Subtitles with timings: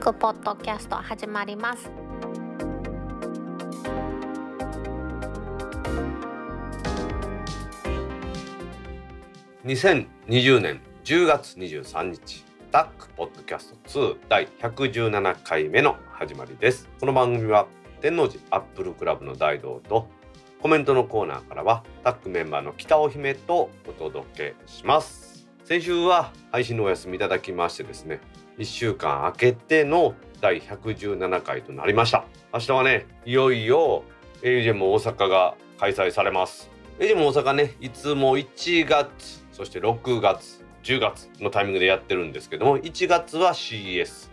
[0.00, 1.90] クポッドキャスト始まります。
[9.66, 16.88] 2020年10月23日タックポッドキャスト2第117回目の始まりです。
[16.98, 17.66] この番組は
[18.00, 20.08] 天王寺アップルクラブの大道と
[20.62, 25.46] コメントのコーナーからはタックメンバーの北尾姫とお届けします。
[25.62, 28.20] 先週は配信のお休みいただきましてですね
[28.60, 32.26] 1週間空けての第117回となりました。
[32.52, 34.04] 明日はねいよいよ
[34.42, 36.70] AUJ も大阪が開催されます。
[36.98, 44.28] AUJ も大阪ねいつも1月そして6月10月のタイミングでやってるんですけども1月は CS6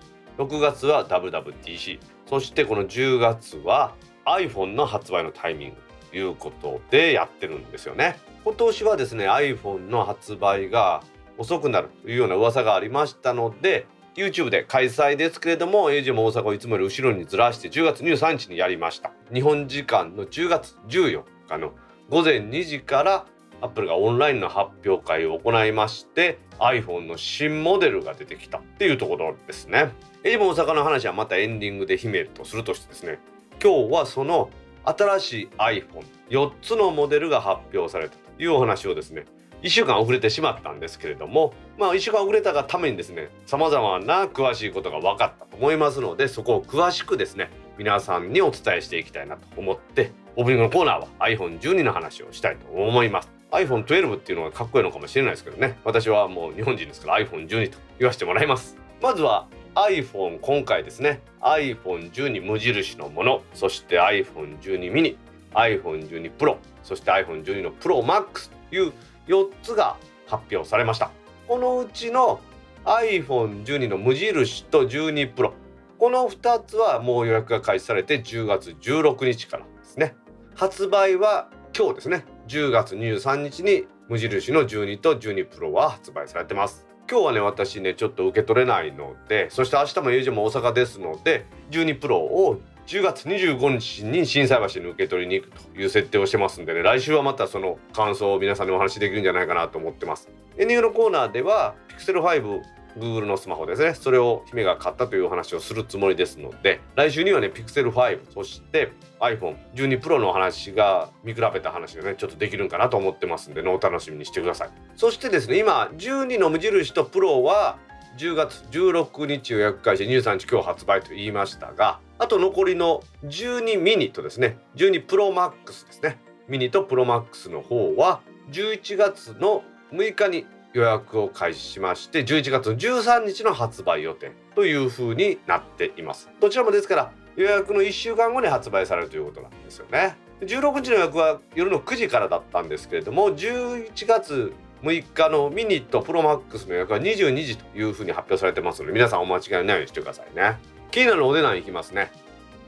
[0.59, 5.75] 月は WWDC そしてこの10月は iPhone の発売のタイミング
[6.11, 8.17] ということでやってるんですよね。
[8.43, 11.01] 今年はですね iPhone の発売が
[11.37, 21.71] 遅くなるというような噂がありましたので YouTube で開催ですけれども AJ も大阪をいつもより後ろにずらして10月23日にやりました日本時間の10月14日の
[22.09, 23.25] 午前2時から
[23.61, 29.91] アップルがオンラインの発表会を行いまして iPhone の新モデルが出てきたっていうところですね。
[30.23, 33.19] エジも大阪の話はまたエンディングで姫とするとしてですね
[33.61, 34.49] 今日はその
[34.83, 39.25] 新しい iPhone4 つのモデルが発表されたというお話をですね
[39.63, 53.29] 1週間遅れてしまったんですけれどもまあ1週間遅れたがためにですねさまざまな詳しいことが分かったと思いますのでそこを詳しくですね皆さんにお伝えしていきたいなと思ってオープニングのコーナーは iPhone12 の話をしたいと思います。
[53.51, 55.79] iPhone12 っていうのがかっこいいのかもしれないですけどね。
[55.83, 58.77] 私はもう日本人ですから iPhone12 と言わせてもらいます。
[59.01, 65.17] まずは iPhone 今回ですね iPhone12 無印のものそして iPhone12 mini
[65.53, 68.93] iPhone12 Pro そして iPhone12 の Pro Max いう
[69.27, 71.11] 4つが発表されました。
[71.47, 72.39] このうちの
[72.85, 75.51] iPhone12 の無印と12 Pro
[75.97, 80.15] この2つはもう予約が開始されて10月16日からですね。
[80.55, 82.25] 発売は今日ですね。
[82.47, 86.87] 10月23日に無印の12と12プロは発売されてます。
[87.09, 100.29] 今日はね私ねちょっと受け取れないのでそして明日も友人も大阪ですので12プロを10月25日に心斎橋に受け取りに行くという設定をしてますんでね来週はまたその感想を皆さんにお話しできるんじゃないかなと思ってます。
[100.57, 102.61] エンディングのコーナーでは Pixel 5
[102.97, 103.93] Google のスマホですね。
[103.93, 114.69] それを姫が買ったというお話をするつもりですので来週にはね Pixel 5そして iPhone12 Pro の話が見比べた話がねちょっとできるんかなと思ってますんでねお楽しみにしてください。
[114.95, 117.79] そしてですね今12の無印と Pro は
[118.17, 124.57] 10月16日予約開始23日今日発売と言いましたがあと残りの12ミニとですね。
[124.75, 126.17] 12 Pro Max ですね。
[126.47, 136.27] ミニと Pro Max の方は11月の6日に予約を開始しまして11月の13日の発売予定というふうになっています。
[136.39, 140.17] どちらもですから予約の1週間後に発売されるということなんですよね。
[140.41, 144.53] 16日の予約は夜の9時からだったんですけれども11月
[144.87, 150.57] 6日のミニとプロマックスの予約は22時というふうに発表されてますので皆さんお間違いないようにしてくださいね。
[150.91, 152.11] 気になるお値段いきますね。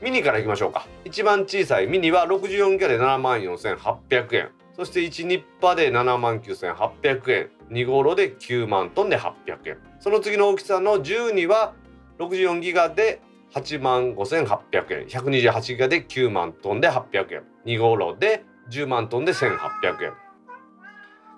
[0.02, 0.86] ミニからいきましょうか。
[1.04, 4.50] 一番小さいミニは64ギガで7万4800円。
[4.76, 7.50] そして1ニッパで7万9800円。
[7.70, 9.78] 2号炉で9万トンで800円。
[9.98, 11.74] その次の大きさの12は
[12.18, 13.20] 64ギガで
[13.54, 15.06] 8万5800円。
[15.06, 17.42] 128ギガで9万トンで800円。
[17.66, 20.29] 2号炉で10万トンで1800円。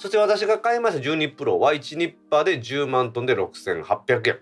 [0.02, 4.38] そして私が買いました12プロは1ニッパーで10万トンで6800円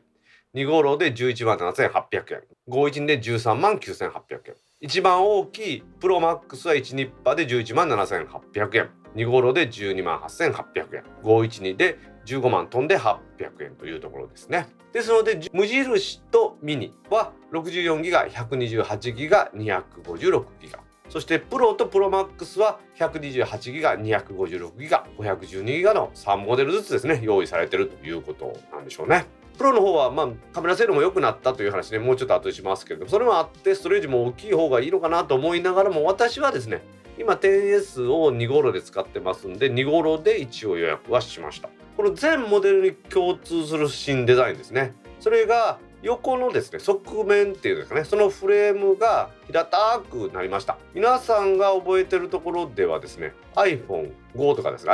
[0.54, 4.00] 2号炉で11万7800円51で13万9800
[4.46, 13.18] 円一番大きいプロマックスは1ニッパーで11万7800円2号炉で12万8800円512で15万トンで800
[13.62, 14.66] 円というところですね。
[14.94, 20.89] ですので無印とミニは64ギガ128ギガ256ギガ。
[21.10, 29.26] そしてプロとプロマックスは128ギガ256ギガ512ギガの3モデルずつですね用意されてるということなんでしょうね。
[29.58, 36.82] プロの方はまあカメラ性能も良くなったという話ねもうちょっと後でしますけれどもそれもあってストレージも大きい方がいいのかなと思いながらも私はですね
[37.18, 41.68] 今 10S を2号炉で使ってますんで2号炉で一応予約はしました。
[41.96, 44.94] この全モデルに共通する新デザインですね。
[45.18, 50.78] それが横のですね側面っていうんですかねそのフレームが平たくなりました。
[50.94, 54.92] 皆さんが覚えてるところではですね iPhone5 とかですね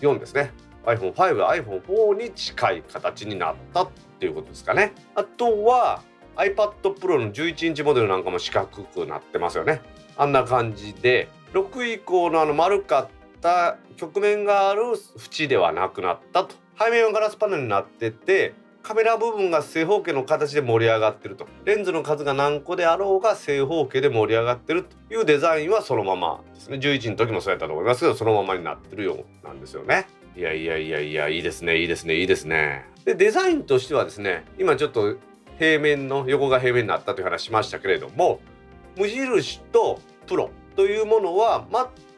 [0.00, 0.52] iPhone4 ですね
[0.84, 4.92] iPhone5、iPhone4 に近い形になったっていうことですかね。
[5.14, 6.02] あとは
[6.36, 9.80] iPad Pro の11インチモデルなんかも四角くなってますよね。
[10.16, 13.08] あんな感じで6以降のあの丸かっ
[13.40, 14.82] た曲面がある
[15.16, 16.56] 縁ではなくなったと。
[16.78, 21.46] 背面はガラスパネルになっててカメラ部分が正方形の形で盛り上がってると。
[21.64, 26.78] レンズの数が何個であろうが正方形で盛り上がってるというデザインはそのままですね。
[26.78, 30.06] 11の時もそうやったと思いますけどそのままになってるようなんですよね。
[30.36, 32.86] いやいやいやいやいいですねいいですねいいですね。
[33.04, 35.16] でデザインとしてはですね今ちょっと
[35.58, 38.40] 平面の横が平面になったという話しましたけれども
[38.96, 41.66] 無印とプロというものは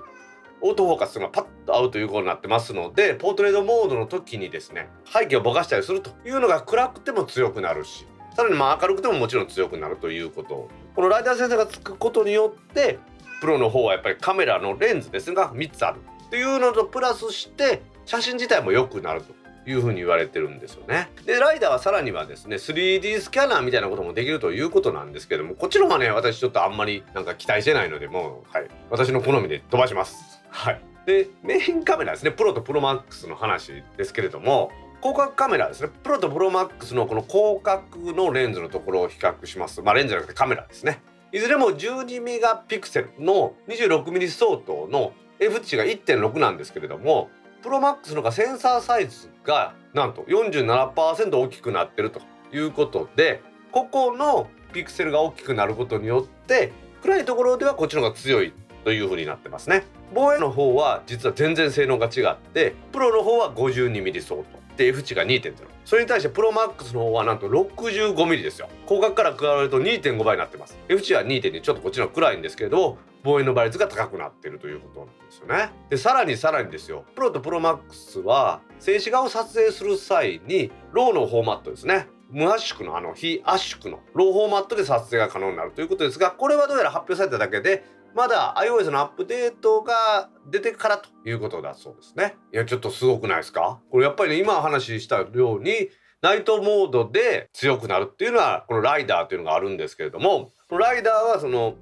[0.62, 13.00] オートフォーカスがパッと合うということになってますのでポートレートモードの時にですね背景をぼかしたりするというのが暗くても強くなるしさらにまあ明るくてももちろん強くなるということこのライダーセンサーがつくことによって
[13.42, 19.34] プロの方はやっぱりカメラのレンズですが3つあるっていうのとプラスして写真自体も良くなると
[19.70, 21.10] いうふうに言われてるんですよね。
[21.25, 30.42] でライダーはさらにはですね 3D スキャナーみたいなこともできるということなんですけどもこっちの方はね私ちょっとあんまりなんか期待してないのでもうはい私の好みで飛ばします。
[30.50, 34.72] はいでメインカメラですねプロとプロマックスの話ですけれども
[35.06, 35.92] 広角カメラですね。
[36.02, 39.84] プロとプロマックスのこの広角のレンズのところを比較します。
[39.84, 41.00] まあレンズじゃなくてカメラですね。
[41.32, 47.30] いずれも12メガピクセルの26ミリ相当の F 値が1.6なんですけれども
[47.62, 52.22] プロマックスのがセンサーサイズがなんと47%大きくなってると
[52.52, 59.84] いうことでここのピクセルが大きくなることによって暗いところではこっちの方が強いという風になってますね。
[60.16, 64.64] 防衛の方は実は全然性能が違ってプロの方は 52mm 相当。
[64.77, 65.53] で F 値が2.0
[65.86, 68.67] それに対してプロマックスの方はなんと 65mm ですよ。
[68.88, 70.77] 広角から比べると2.5倍になってます。
[70.89, 75.70] F 値は2.2ちょっとこっちの暗いんですけど防衛の倍率が高くなってるということなんですよね。
[75.89, 77.05] でさらにさらにですよ。
[77.15, 82.08] プロとプロマックスは静止画を撮影する際にローのフォーマットですね。
[82.29, 92.38] 無圧縮のあの非圧縮のローフォーマットで撮影が可能になるということですがこれはどうやら発表されただけでまだ iOS のアップデートが出てからということだそうですね。
[92.53, 93.81] いや、ちょっとすごくないですか？
[93.91, 95.89] これやっぱりね、今話したように、
[96.22, 101.75] ナイトモードで強くなるっていうのは、このライダーっていうのがあるんですけれども、ライダーはその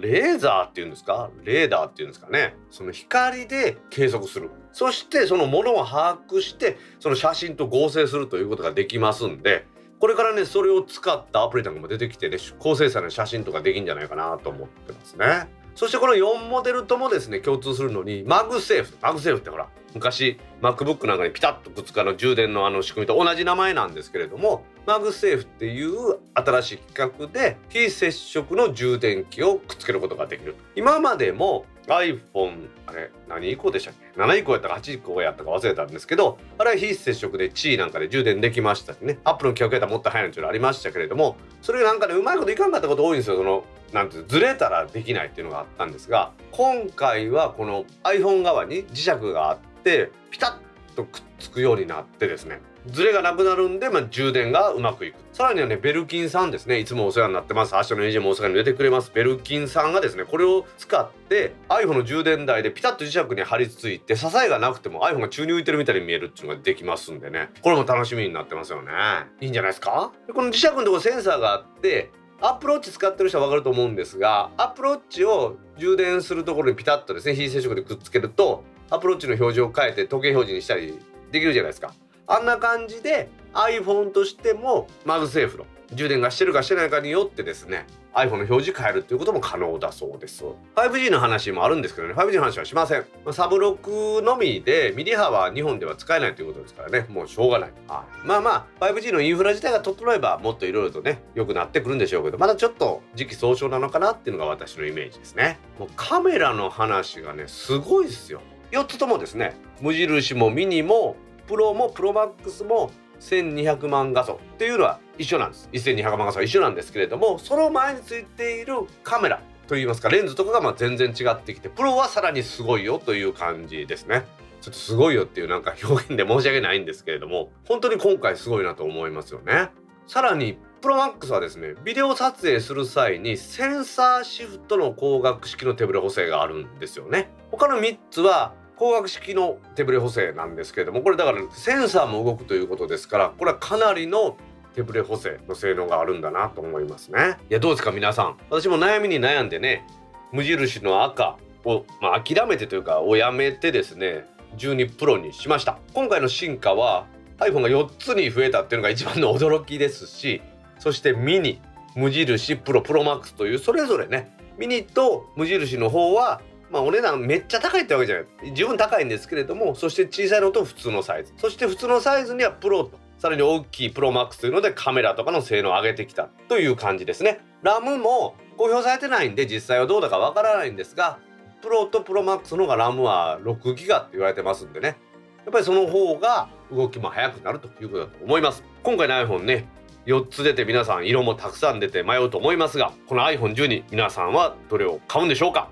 [0.00, 1.30] レーザーっていうんですか？
[1.44, 2.56] レーダーっていうんですかね？
[2.70, 9.66] その光で計測するそしてそのものを把握してその写真と合成するということができますんで
[10.00, 15.48] これからねそれを使ったアプリなんかも出てきてね高精細な写真とかできんじゃないかなと思ってますね。
[15.74, 30.56] そしてこの4モデルともですね共通するのにマグセーフマグセーフってほら昔 MacBook なんかにピタッとくっつく充電のあの仕組みと同じ名前なんですけれどもマグセーフっていう新しい規格で非接触の充電器をくっつけることができる。
[30.76, 39.18] 今までも iPhone あれ何以降でしたっけ？7以降やったか8以降やったか忘れたんですけどあれは非接触で地位なんかで充電できましたしね。
[39.24, 43.36] アップルの規格やったらもっと早いのっていうのありましたけれどもそれがなんかねうまいこといかんかったこと多いんですよ。
[43.36, 50.58] そのなんてずれたらできないっていうのがあったんですが今回はこの iPhone 側に磁石があってピタ
[50.92, 55.16] ッとくっつくようになってですねズレがなくなるんで、まあ、充電がうまくいく。
[55.32, 56.78] さらにはねベルキンさんですね。
[56.78, 57.74] いつもお世話になってます。
[57.74, 59.10] 明日の AJ も大阪に出てくれます。
[59.14, 67.50] ベルキンさんがですねこれを使って iPhone の充電台でピタッと磁石に貼り付いて支えがなくても iPhone が宙に浮いてるみたいに見えるっていうのができますんでね。
[67.62, 68.92] これも楽しみになってますよね。
[69.40, 70.12] いいんじゃないですか？
[70.32, 72.10] この磁石のところセンサーがあって
[72.40, 80.98] アップルウォッチ使ってる人は分かると思うんですがアップルウォッチを充電するところにピタッとですね非接触でくっつけるとアプローチの表示を変えて時計表示にしたり
[81.32, 81.94] できるじゃないですか。
[82.26, 90.44] あんな感じで iPhone としてもマグセーフの充電がしてるかしてないかによってですね iPhone の表示変えるっていうことも可能だそうです。
[90.76, 93.04] 5G の話もあるんですけどね 5G の話はしません。
[93.32, 105.58] サブロックのみでミリ波は日本では使えないということですからねもうしょうがない、はい、まあまあ 5G のインフラ自体が整えばもっといろいろとね良くなってくるんでしょうけどまだちょっと時期尚早なのかなっていうのが私のイメージですね。
[105.80, 108.40] もうカメラの話がねすごいですよ。
[108.70, 115.68] 4つともですね無印もミニもプロもプロマックスも1200万画素っていうのは一緒なんです。
[115.72, 124.24] 1200万画素は一緒なんですけれどもその前についているカメラといいますかレンズとかがま全然違ってきてプロはさらにすごいよという感じですね。
[124.60, 129.68] ちょっとすごいよっていうなんか表現で申し訳ないんですけれども本当に今回すごいなと思いますよね。
[130.06, 137.30] さらにプロマックスはですねビデオ撮影する際にセンサーシフトの光学式の手ブレ補正があるんですよね。
[137.50, 144.36] 他の3つは光学式の手ブレ補正なんですけれどもこれだからセンサーも動くということですからこれはかなりの
[144.74, 147.38] 手ブレ補正の性能があるんだなと思いますね。
[147.48, 148.36] いやどうですか皆さん。
[148.50, 149.86] 私も悩みに悩んでね
[150.32, 154.26] 無印の赤を、まあ、諦めてというかをやめてですね
[154.56, 155.78] 12プロにしました。
[155.92, 157.06] 今回の進化は
[157.38, 160.42] iPhone が4つに増えたっていうのが一番の驚きですし
[160.78, 161.60] そしてミニ
[161.94, 166.40] 無印プロプロマックスというそれぞれねミニと無印の方は
[166.74, 168.52] まあお値段めっちゃ高いってわけじゃない。
[168.52, 171.32] 十分高いんですけれどもそして小さいのと普通のサイズ。
[171.38, 177.40] そして普通のサイズにはプロとさらに大きいプロマックスというのでカメラとかの性能を上げてきたという感じですね。
[177.62, 181.18] ラムも公表されてないんで実際はどうだかわからないんですが
[181.62, 184.96] プロとプロマックスの方がラムは6ギガって言われてますんでね。
[185.44, 188.64] やっぱりその方が動きも速くなるということだと思います。
[188.82, 189.68] 今回の iPhone ね
[190.06, 195.70] 4つ出て皆さん色もたくさん出て迷うと思いますがこの iPhone12 皆さんはどれを買うんでしょうか？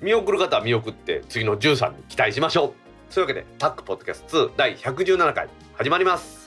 [0.00, 2.74] 見送る方は見送って次の13に期待しましょ
[3.10, 3.12] う。
[3.12, 6.45] というわけでタックポッドキャスト2第117回始まります。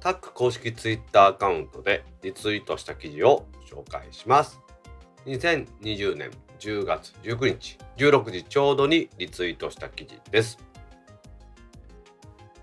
[0.00, 4.58] タック公式ツイッターアカウントでリツイートした記事を紹介します。
[5.26, 10.58] 2020年10月19日16時ちょうどにリツイートした記事です。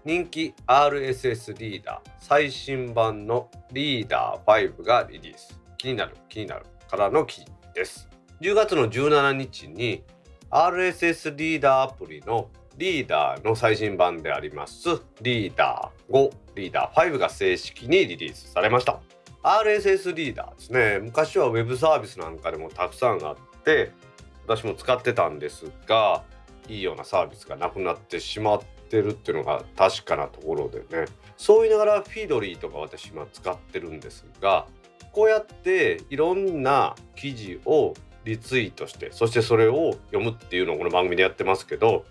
[0.04, 5.60] 人気 RSS リーダー最新版のリーダー5がリリース。
[5.78, 8.10] 気になる気になるからの記事です。
[8.42, 10.04] 10月の17日に
[10.50, 19.00] RSS リーダーアプリのリーダーの最新版でありますリーダー5リーダー5が正式にリリースされました。
[19.44, 21.00] RSS リーダーですね。
[21.02, 23.92] 昔は Web サービスなんかでもたくさんあって
[24.48, 26.24] 私も使ってたんですが
[26.68, 31.06] いいようなサービスがなくなってしまってるっていうのが確かなところでね。
[31.38, 34.66] そう言いながらフィードリーとか私今使ってるんですが
[35.12, 42.06] こうやっていろんな記事をリツイートしてそしてそれを読むっていうのをこの番組でやってますけど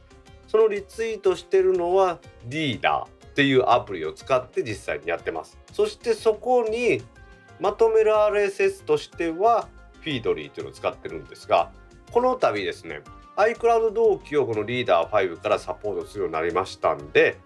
[0.48, 3.15] そのリツイートしてるのはリーダー。
[3.37, 5.59] っていうアプリを使って実際にやってます。
[5.71, 7.02] そしてそこに
[7.61, 9.69] まとめる RSS としては
[10.00, 11.71] フィードリーというのを使ってるんですが
[12.12, 13.02] この度ですね
[13.37, 17.38] iCloud 同期をこのリーダー5からサポートするようになりましたんで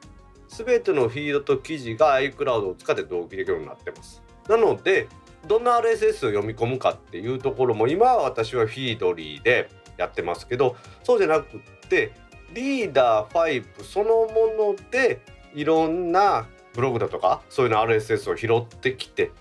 [0.46, 4.22] 全てのフィードと記事が iCloud を使って同期できるようになってます。
[4.48, 5.08] なので
[5.48, 12.12] どんな RSS を読み込むかっていうところも今は私はフィードリーでやってますけどそうじゃなくって
[12.52, 15.20] リーダー5そのもので
[15.54, 19.32] いろんなブログだとかそういうの RSS を拾ってきて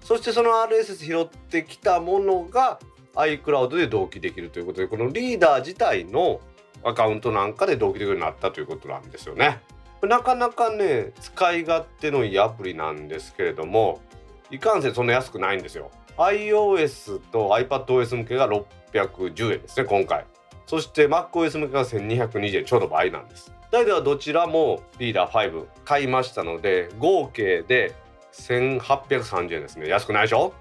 [0.00, 2.78] そしてその RSS 拾ってきたものが
[3.14, 6.40] iCloud で同期できるということでこのリーダー自体の
[6.84, 9.60] アカウントなんかで同期できるようになったということなんですよね。
[10.02, 14.00] なかなかね使い勝手のいいアプリなんですけれども
[14.50, 15.90] いかんせんそんな安くないんですよ。
[16.18, 20.24] iOS と iPadOS 向けが610円ですね今回。
[20.66, 23.52] そして MacOS 向けが1220円ちょうど倍なんです。
[23.70, 27.94] 大ではどちらもリーダー5買いましたので合計で
[28.32, 29.88] 1830円ですね。
[29.88, 30.52] 安くないでしょ？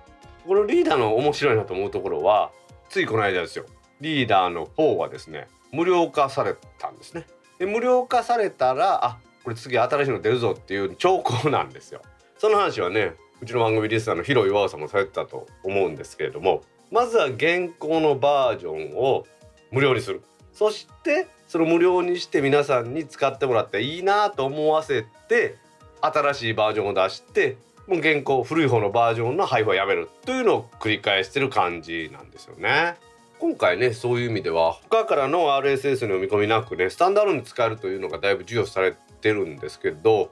[0.48, 2.52] このリーダーの面白いなと思うところは
[2.90, 3.66] ついこの間ですよ。
[4.02, 7.26] リーダーの方はですね無料化されたんですね。
[7.60, 12.02] で無料化されたらあこれ次新しいの出るぞっていう兆候なんですよ。
[12.38, 19.26] その話はねうちの番組リスナーの広岩さんもされてたと思うんですけれどもまずは現行のバージョンを
[19.72, 20.22] 無料にする。
[20.54, 25.58] そしてその無料にして皆さんに使ってもらっていいなと思わせて
[26.02, 32.96] 新しいバージョンを出してもう現行古い方のバージョンの配布をやめるというのを繰り返してる感じなんですよね。
[33.38, 40.32] 今回ねそういう意味では他からの RSS の読み込みなくねスタンダードに使えるというのがだいぶ授与されてるんですけど、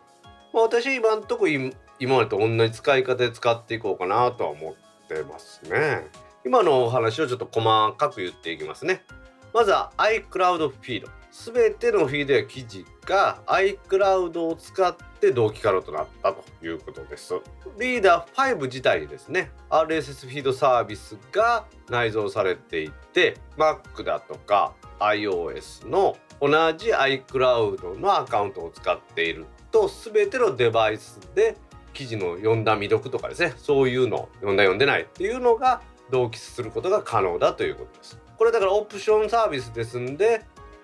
[0.54, 6.08] まあ、私今んとこ今までと同じ使い方で使っていこうかなとは思ってますね。
[6.46, 9.04] 今のお話をちょっと細かく言っていきますね。
[9.54, 11.10] まずは iCloud フィード。
[11.34, 17.34] 全てのフィードや記事が iCloud を使って同期可能となったということです。
[17.80, 31.58] リーダー5自体にですね RSS フィードサービスが内蔵されていて Mac だとか iOS の同じ iCloud のアカウントを使っていると全てのデバイスで
[31.94, 38.23] 記事の読んだ未読とかですねそういうの読んだ読んでないっていうのが同期することが可能だということです。
[38.44, 40.44] これだからオプションサービスですんで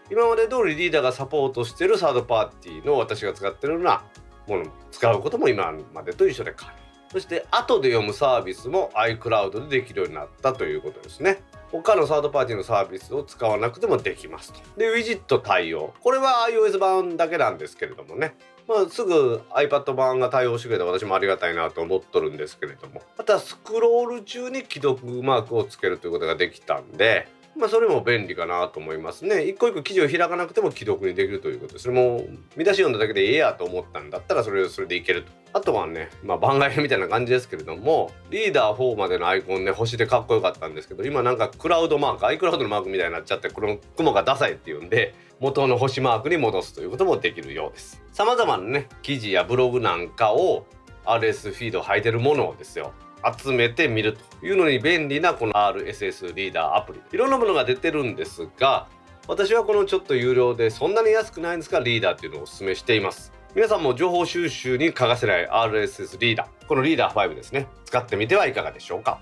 [0.10, 4.02] 今まで通りリーダーがサポートしてるサードパーティーの私が使ってるような
[4.48, 6.72] もの使うことも今までと一緒で可能。
[7.12, 11.44] そして後で読むサービスも iCloud でできるようになったということですね。
[11.70, 14.62] 他のサードパーティーのサービスを使わなくてもできますと。
[14.78, 15.94] でウィジット対応。
[16.00, 18.38] これは iOS 版だけなんですけれどもね。
[18.70, 23.02] まあ、すぐ iPad 版が対応してくれた私もありがたいなと思っとるんですけれども。
[23.18, 27.28] またスクロール中に既読マークをつけるということができたんで
[27.60, 29.44] まあ、それも便利かなと思いますね。
[29.44, 31.84] 一個一個記事を開かなくても既読にできるということです。
[31.84, 35.32] それも見出し読んだだけでええやと思ったんだったらそれそれでいけると。
[35.52, 48.02] あとはね、まあ、番外編みたいな感じですけれどもリーダー4までのアイコンね星でかっこよかったんですけど今なんかクラウドマーク iCloud のマークみたいになっちゃってこの雲がダサいっていうんで元の星マークに戻すということもできるようです。
[48.14, 50.66] 様々なね記事やブログなんかを
[51.06, 52.94] RS フィード履いてるものをですよ
[53.38, 57.02] 集めてみるというのに便利なこの RSS リーダーアプリ。
[57.12, 58.88] いろんなものが出てるんですが
[59.28, 63.32] 私はこのちょっと有料でそんなに安くないんですがリーダーっていうのをお勧めしています。
[63.56, 66.66] 皆さんも情報収集に欠かせない RSS リーダー。
[66.66, 67.68] このリーダー5ですね。
[67.86, 69.20] 使ってみてはいかがでしょうか。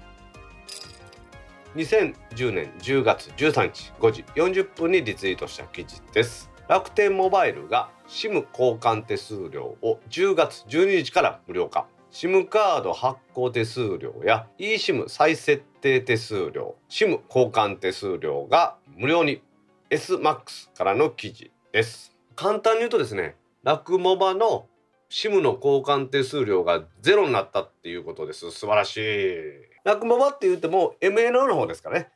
[1.76, 6.50] 2010年10月13日5時40分にリツイートした記事です。
[6.68, 11.86] 楽天モバイルが SIM 交換手数料を10月12日から無料化。
[12.20, 19.44] SIM カード発行手数料や eSIM 再設定手数料 SIM 交換手数料が無料に
[19.92, 22.18] SMAX からの記事です。
[22.36, 24.66] 簡単に言うとですねラクモバの
[25.12, 28.50] SIM の交換手数料がゼロになったっていうことです。
[28.50, 29.38] 素晴らしい。
[29.84, 32.10] ラクモバって言っても MNO の方ですかね。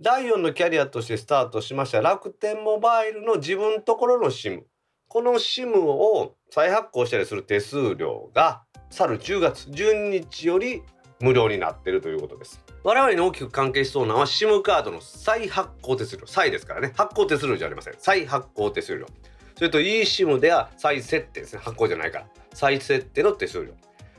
[0.00, 4.62] 第4のキャリアとしてスタートしました楽天モバイルの自分ところの SIM
[5.08, 10.82] この SIM を再発行したりする手数料が去る10月12日より
[11.20, 12.62] 無料になっているということです。
[12.82, 16.26] 我々に大きく関係しそうなのは SIM カードの再発行手数料。
[16.26, 16.92] 再ですからね。
[16.96, 17.94] 発行手数料じゃありません。
[17.98, 19.06] 再発行手数料。
[19.56, 21.60] それと eSIM では再設定ですね。
[21.62, 22.26] 発行じゃないから。
[22.54, 23.72] 再設定の手数料。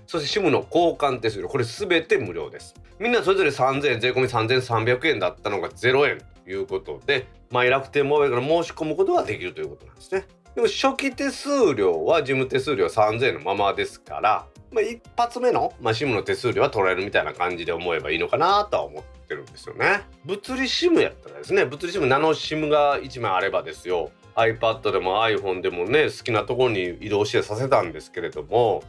[0.05, 1.47] そして SIM の交換手数料。
[1.47, 2.75] これ全て無料です。
[2.99, 6.21] みんなそれぞれ3000円税込み3300円だったのが0円。
[6.43, 10.25] ということでマイ楽天モバイルから申し込むことができるということなんですね。
[10.55, 20.01] でも初期手数料は事務手数料3000円のままですからまあ、一発目の、まあ、SIM の手数料は取られるみたいな感じで思えばいいのかなとは思ってるんですよね。
[20.25, 24.11] 物理 SIM やったらですね物理 SIM ナノ SIM が1枚あればですよ。
[24.35, 28.81] iPad でも iPhone でもね好きなところに移動してさせたんですけれども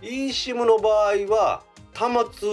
[0.00, 1.62] eSIM の場合は
[1.94, 2.48] 端末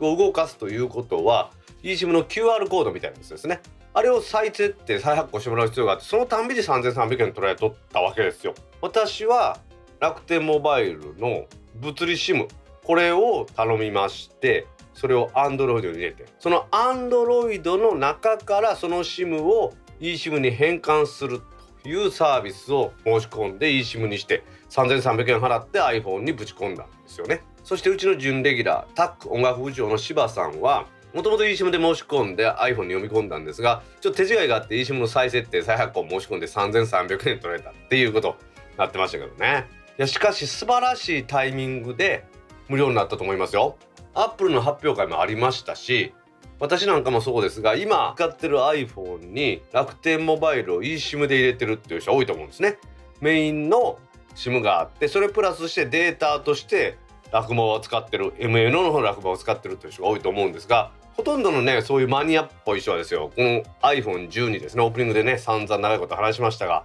[0.00, 1.50] を動かすということは
[1.82, 3.60] eSIM の QR コードみたいなやつですね。
[3.92, 8.54] あれを再設定再発行してもらう必要があってそのたんびに3300円取られとったわけですよ。
[8.80, 9.58] 私は
[10.00, 11.46] 楽天モバイルの
[11.80, 12.48] 物理 SIM
[12.84, 16.24] これを頼みましてそれを Android に入れて。
[16.38, 21.40] その Android の中からその SIM を eSIM に変換する
[21.82, 27.42] というサービスを申し込んで eSIM にして3300円払って iPhone にぶち込んだんですよね。
[27.62, 38.36] そしてうちの準レギュラータック音楽部長の柴さんはもともと eSIM で申し込んで iPhone に読み込んだんですがちょっと手違いがあって eSIM の再設定再発行申し込んで3300円取られたっていうこと
[38.72, 39.66] になってましたけどね。
[39.96, 42.26] やしかし素晴らしいタイミングで
[42.68, 43.76] 無料になったと思いますよ。
[44.14, 46.14] アップルの発表会もありましたし
[46.58, 52.78] 私なんかもそうですが今使ってる iPhone に楽天モバイルを eSIM で入れてるっていう人多いと思うんですね。
[53.20, 53.98] メインの
[54.34, 56.98] SIM があってそれプラスしてデータとして
[57.32, 66.84] 落語を使ってる MNO の方の落語を使ってるっていう人が多いと思うんですがほとんどのねそういうマニアっぽい人はですよこの iPhone12 ですねオープニングでね散々長いこと話しましたが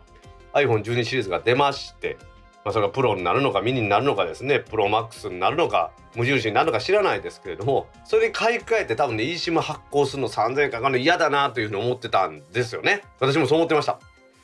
[0.54, 2.18] iPhone12 シリーズが出まして
[2.64, 4.60] まあ、それがプロになるのかミニになるのかですね。
[4.60, 13.04] プロマックスになるのか無印になるのか知らないですけれどもそれに買い替えて多分ね eSIM 発行するの3000円かかるの嫌だなというふうに思ってたんですよね。
[13.20, 14.00] 私もそう思ってました。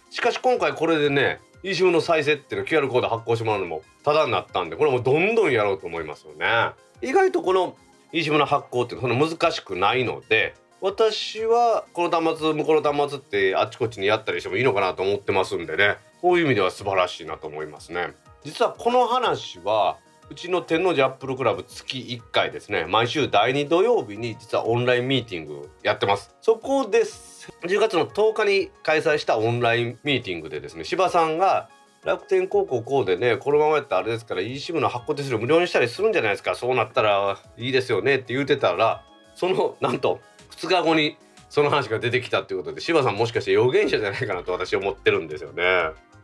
[0.09, 6.71] しかし今回これでね eSIM の再設定の QR コード発行してもらうのもタダになったんでこれもどんどんやろうと思いますよね。
[7.01, 7.75] 意外とこの
[8.13, 15.97] eSIM の発行ってその難しくないので私はこの端末向こうの端末ってあっちこっちにやったりしてもいいのかなと思ってますんでね。
[16.21, 18.13] こういう意味では素晴らしいなと思いますね。
[18.43, 19.97] 実はこの話は
[20.29, 22.85] うちの天王寺アップルクラブ月1回ですね。
[22.85, 26.35] 毎週第2土曜日に実はオンラインミーティングやってます。
[26.41, 31.69] そこです10月の10日に開催したオンラインミーティングでですね柴さんが
[32.03, 36.55] 楽天高校こうでねこのままやったらあれですから eSIM の発行手数料無料にしたりするんじゃないですか。
[36.55, 39.03] そうなったらいいですよねって言うてたら
[39.35, 40.19] そのなんと
[40.57, 41.17] 2日後に
[41.49, 45.63] その話が出てきたっていうことで柴さんもしかして予言者じゃないかなと私思ってるんですよね。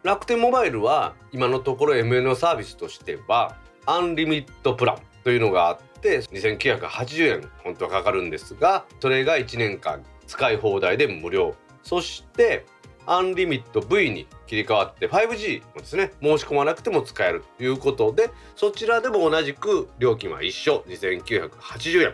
[0.04, 11.56] 楽天モバイルは今のところ MNO サービスとしてはアンリミットプランというのがあって2980円本当はかかるんですがそれが1年間使い放題で無料。
[11.84, 12.66] そして
[13.06, 22.14] アンリミット V に切り替わって 5G もですね申し込まなくても使えるということでそちらでも同じく料金は一緒2980円。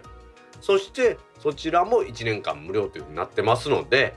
[0.62, 4.14] そしてそちらも1年間無料というふうになってますので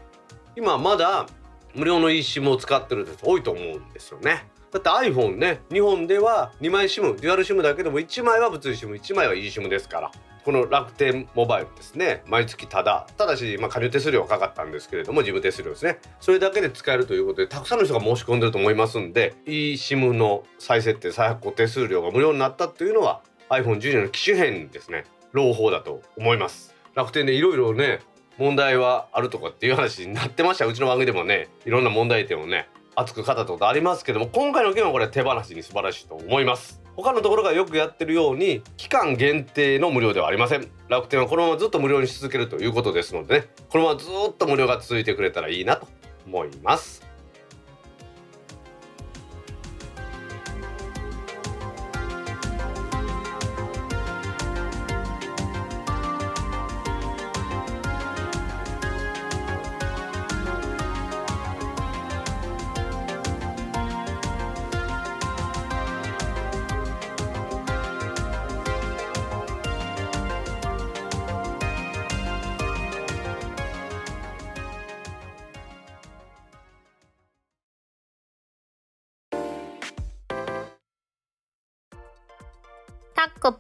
[0.56, 1.26] 今まだ
[1.74, 4.46] 無料の eSIM を使ってる人多いと思うんですよね。
[4.70, 10.10] だって iPhone ね日本では2枚 SIM デュアル SIM だけでも1枚は物理 SIM1 枚は eSIM ですから。
[10.44, 12.24] この楽天モバイルですね。
[12.26, 13.06] 毎月ただ。
[13.16, 16.00] ただし、まあ、加入手数料はかかったんですけれども事務手数料ですね。
[16.20, 25.04] それだけで使えるということでたくさんの人が申し込んでると思いますんで eSIM の再設定再発行手数料が無料になったっていうのは iPhone12 の機種変ですね。
[25.32, 26.74] 朗報だと思います。
[26.94, 28.00] 楽天でいろいろね
[28.38, 30.66] 問題はあるとかっていう話になってました。
[30.66, 36.82] うちの番組でもねいろんな問題点をね熱く語ったことありますけども今回の件はこれ手放しに素晴らしいと思います。
[36.94, 40.68] 他のところがよくやってるように期間限定の無料ではありません。
[40.88, 45.88] 楽天はこのままずっと無料にし続けるということですのでねこのままずっと無料が続いてくれたらいいなと
[46.26, 47.11] 思います。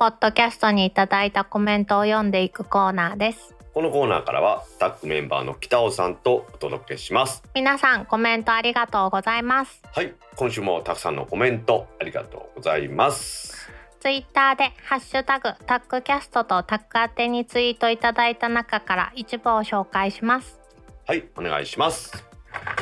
[0.02, 3.54] ポッドキャストにいただいたコメントを読んでいくコーナーです。
[3.72, 7.44] このコーナーからはタッグメンバーの北尾さんとお届けします。
[7.54, 9.80] 皆さんコメントありがとうございます。
[9.92, 13.70] はい今週もたくさんのコメントありがとうございます。
[14.00, 20.58] ツイッターでハッシュタグタックキャストとタック宛てにツイートいただいた中から一部を紹介します。
[21.06, 22.26] はいお願いします。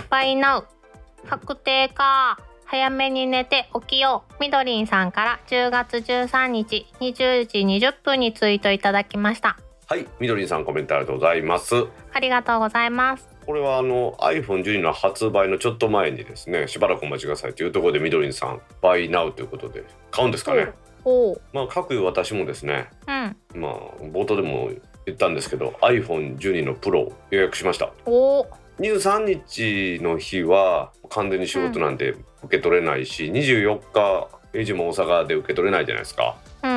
[0.09, 0.67] バイナウ
[1.29, 2.39] 確定か
[2.71, 4.35] 早めに寝て起きよう。
[4.39, 9.59] みどりんさんから10月13日20時20分にツイートいただきました。
[9.89, 11.75] はいみどりんさんコメントありがとうございます。
[12.13, 13.29] ありがとうございます。
[13.45, 20.69] これはあの iPhone12 の発売のちょっと前にですねしばらくお待ちくださいというところでみどりんさん Buy Now ということで買うんですかね。
[21.05, 23.61] おうまあ各いう私もですねうん。
[23.61, 24.71] まあ冒頭でも
[25.07, 27.91] 言ったんですけど iPhone12 の Pro 予約しました。
[28.07, 28.47] おう
[28.81, 36.37] 23日の日は完全に仕事なんで受け取れないし、24日エイジも大阪で受け取れないじゃないですか。
[36.63, 36.71] うん。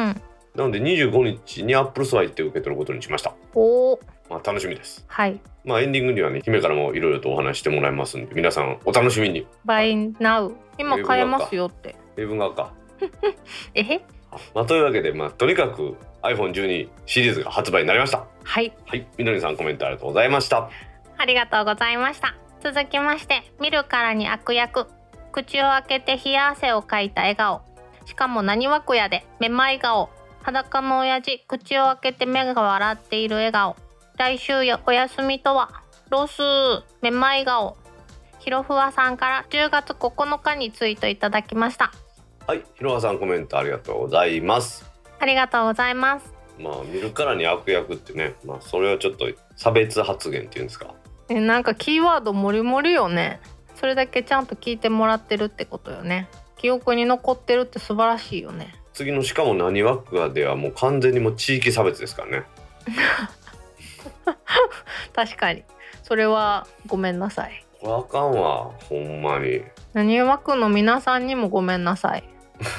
[0.55, 3.33] なので25日にアップルストア行って受け取ることにしました。
[3.55, 5.03] おうまあ楽しみです。
[5.07, 5.39] はい。
[5.65, 9.47] まあエンディングにはね姫からもいろいろとお話してもらいますんで皆さんお楽しみに。
[9.65, 11.95] Buy now 今買えますよって。
[12.17, 12.73] 英文がか
[13.73, 13.81] え？
[13.81, 14.05] へ
[14.53, 18.25] まあというわけでまあとにかく iPhone12 シリーズが発売になりました。
[18.43, 18.73] はい。
[18.85, 19.07] はい。
[19.17, 20.69] みどりさんコメントありがとうございました
[21.17, 22.35] ありがとうございました。
[22.61, 24.87] 続きまして見るからに悪役。
[25.31, 27.61] 口を開けて冷や汗をかいた笑顔。
[28.05, 29.25] しかも何枠やで。
[29.39, 30.09] めまい顔。
[30.41, 31.43] 裸の親父。
[31.47, 33.75] 口を開けて目が笑っている笑顔。
[34.17, 35.81] 来週やお休みとは。
[36.09, 36.41] ロス
[37.01, 37.77] めまい顔。
[38.39, 41.91] ひろふわさんから10月9日にツイートいただきました。
[42.45, 44.85] はいひろはさんコメントありがとうございます。
[45.19, 46.33] ありがとうございます。
[46.59, 50.93] まあ見るからに悪役ってねまあそれはちょっと差別発言っていうんですか
[51.33, 53.39] えなんかキーワードもりもりよね。
[53.75, 56.29] それだけちゃんと聞いてもらってるってことよね。
[56.57, 58.75] 記憶に残ってるって素晴らしいよね。
[58.93, 62.43] 次のしかも何枠かではもう完全にもう地域差別ですからね。
[65.13, 65.63] 確かに。
[66.03, 67.65] それはごめんなさい。
[67.81, 69.63] これあかんわほんまに。
[69.93, 72.23] 何枠の皆さんにもごめんなさい。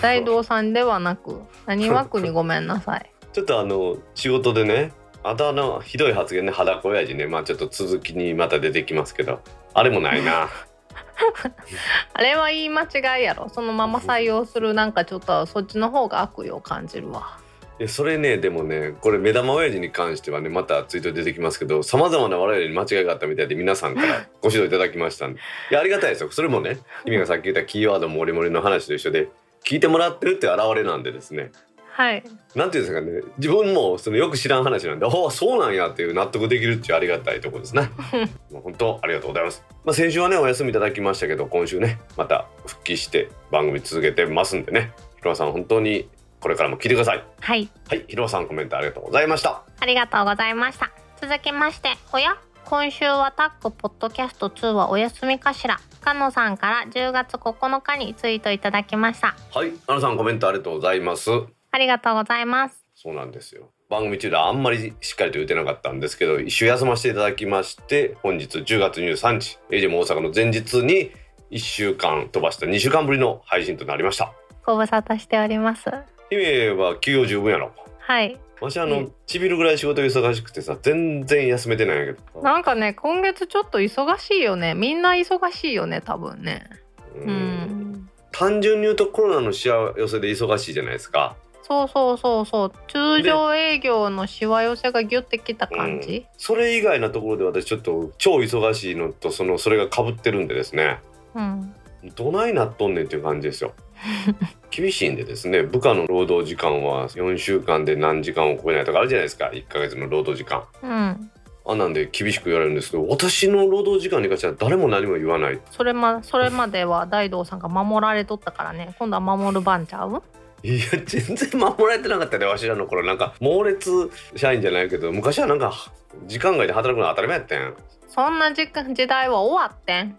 [0.01, 3.11] 大道さんではなく何枠にごめんなさい。
[3.33, 4.93] ちょっとあの仕事でね
[5.25, 7.27] あとあのひどい発言ね裸親父ね。
[7.27, 9.41] まあちょっと続きにまた出てきますけど。
[9.73, 10.51] あれもないな。
[12.13, 13.49] あれは言い間違いやろ。
[13.49, 17.39] そのまま採用するなんかちょっとそっちの方が悪意を感じるわ。
[17.81, 25.41] いやそれねでもねこれ目玉親父に関してはねまたツイートで出てきますけどさまざまな我々に間違いがあったみたいで皆さんからご指導いただきましたんで。
[25.71, 26.31] いやありがたいですよ。
[26.31, 29.29] それもね君がさっき言ったキーワードもりもりの話と一緒で
[29.65, 31.51] 聞いてもらってるって表れなんでですね
[31.97, 32.25] はい。
[32.57, 33.33] なんていうんですかね。
[33.39, 37.89] 自分もそのよく知らん話なんでああそうなんやっていう納得できるっていうありがたいところですね。
[38.51, 44.93] もう本当ありがとうございます、まあ、先週はねお休みいただきましたけど今週ねまた復帰して番組続けてますんでね。
[45.19, 46.09] ひろわさん本当に
[46.41, 47.23] これからも聞いてください。
[47.41, 47.69] はい。
[47.89, 49.63] はいひろわさんコメントありがとうございました。
[49.79, 50.91] ありがとうございました。
[51.21, 52.37] 続きましておや？
[52.65, 55.79] 今週はタックポッドキャスト2はお休みかしら。
[56.01, 59.35] かのさんから10月9日にツイートいただきました。
[59.55, 61.31] はいあのさんコメントありがとうございます
[61.75, 62.87] ありがとうございます。
[62.95, 63.73] そうなんですよ。
[63.91, 71.11] 番組中ではあんまりしっかりと言ってなかったんですけど一週休ませていただきまして本日10月23日エイジも大阪の前日に
[71.51, 74.33] 1週間飛ばした2週間ぶりの配信となりました。
[74.65, 75.91] ご無沙汰しております。
[76.31, 77.73] 姫は休養十分やろ。
[77.99, 78.39] はい。
[78.61, 79.13] わしあのうん。
[79.27, 82.41] ちびるぐらい仕事忙しくてさ全然休めてないんやけど。
[82.41, 84.75] なんかね今月ちょっと忙しいよね。
[84.75, 86.71] みんな忙しいよね多分ね。
[87.17, 87.31] ううん。
[87.31, 92.73] ん単純に言うとコロナのしわ寄せで忙しいじゃないですかそうそうそうそう。
[92.89, 96.27] 通常営業のしわ寄せがギュッてきた感じ？
[96.37, 100.99] それ以外なところで私ちょっと超忙しいのとそのそれがかぶってるんでですね。
[101.35, 101.75] うん。
[102.17, 103.73] どないなっとんねんっていう感じですよ。
[104.71, 105.63] 厳しいんでですね。
[105.63, 109.51] 部下の労働時間は4週間で何時間を超えないとかあるじゃないですか。
[109.53, 110.65] 1ヶ月の労働時間。
[110.83, 111.31] うん。
[111.67, 115.59] あんなんで厳しく言われるんですけど私の労働時間に関しては誰も何も言わない。
[115.71, 118.95] それまそれまでは大道さんが守られとったからね。
[118.99, 120.23] 今度は守る番ちゃう？
[120.65, 123.05] いや全然守られてなかったねわしらの頃。
[123.05, 125.93] なんか猛烈社員じゃないけど昔はなんか
[126.27, 127.75] 時間外で働くのは当たり前やったやん。
[128.09, 130.17] そんな時間時代は終わってん。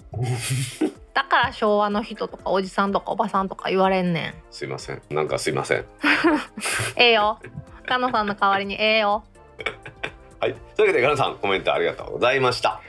[1.16, 4.34] だから昭和の人とかおじさんとかおばさんとか言われんねん。
[4.52, 5.02] すいません。
[5.10, 5.86] なんかすいません。
[6.96, 7.40] ええよ。
[7.88, 9.24] かのさんの代わりにええよ。
[10.40, 10.56] はい。
[10.76, 12.82] というわけでガナさんコメントありがとうございました。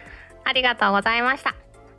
[0.45, 1.55] ありがとうございました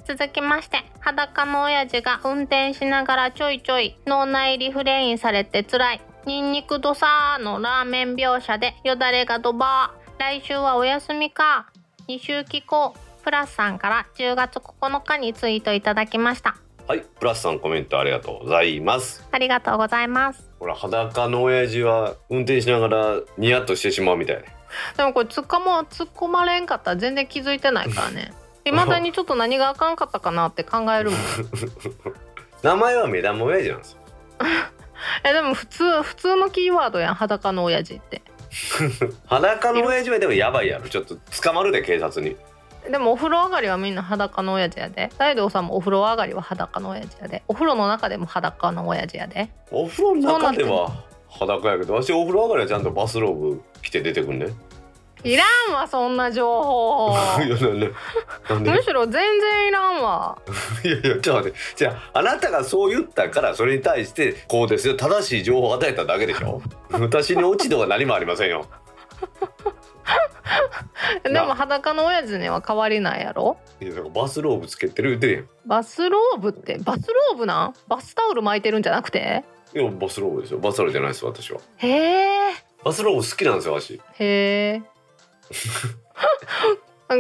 [0.08, 6.02] 続きまして裸の親父が運転しながらちょいちょい脳内リフレインされてつらい。
[6.26, 10.20] ニンニクドサーのラーメン描写でよだれがドバー。
[10.20, 11.70] 来週はお休みか。
[12.08, 16.56] 2週期後プラスさんから10月9日にツイートいただきました。
[16.88, 17.02] はい。
[17.02, 19.28] プラスさんコメントありがとうございます。
[19.32, 20.50] ありがとうございます。
[20.58, 24.44] ほら裸の親父は運転しながらニヤッとしてしまうみたい。
[24.96, 28.32] でもこれ突っ込ま突っ込まれんかったら全然気づいてないからね
[28.72, 31.20] 未だにちょっと何があかんかったかなって考えるもん。
[32.64, 33.98] 名前は目玉親父なんですよ。
[35.24, 38.22] えでも普通普通のキーワードやん裸の親父って。
[39.28, 40.90] 裸の親父はでもやばいやろ。
[40.90, 42.36] ちょっと捕まるで警察に。
[42.90, 45.12] でもお風呂上がりはみんな裸の親父やで。
[45.18, 47.44] 大道さんもお風呂上がりは裸の親父やで。
[47.48, 49.50] お風呂の中でも裸の親父やで。
[49.72, 50.92] お風呂の中では
[51.30, 54.48] 裸やけど私お風呂上がりはちゃんとバスローブ着て出てくんね
[55.28, 57.16] いらんわそんな情報。
[57.44, 57.92] いやなんで？
[58.50, 58.72] なんで？
[58.72, 60.38] むしろ全然いらんわ。
[60.84, 61.58] いやいやちょっと待って。
[61.76, 64.96] じゃああなたがそう言ったからそれに対してこうですよ。
[64.96, 66.62] 正しい情報を与えただけでしょ？
[66.92, 68.66] 私に落ち度は何もありませんよ。
[71.24, 73.58] でも裸の親父には変わりないやろ？
[73.82, 75.10] いやバスローブつけてる。
[75.12, 76.78] 言ってるバスローブって？
[76.78, 77.74] バスローブなん？
[77.88, 79.44] バスタオル巻いてるんじゃなくて？
[79.76, 80.60] いやバスローブですよ。
[80.60, 81.60] バスタオルじゃないです私は。
[81.78, 83.96] へえバスローブ好きなんですよ私。
[83.96, 84.82] へえ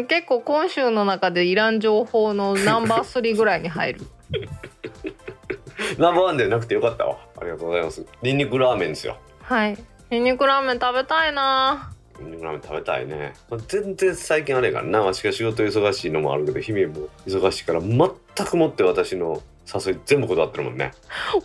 [0.08, 4.02] 結構今週の中でいらん情報のナンバー3ぐらいに入る。
[5.98, 7.18] ナンバーワンでなくてよかったわ。
[7.40, 8.06] ありがとうございます。
[8.22, 9.18] ニンニクラーメンですよ。
[9.42, 9.78] はい。
[10.12, 11.92] ニンニクラーメン食べたいな。
[12.20, 15.02] ニンニクラーメン食べたいね、まあ、全然最近あれやからな。
[15.02, 18.10] わしが仕事忙しいのもあるけど姫も忙しいから全
[18.46, 19.42] くもって私の
[19.74, 20.92] 誘い全部断ってるもんね。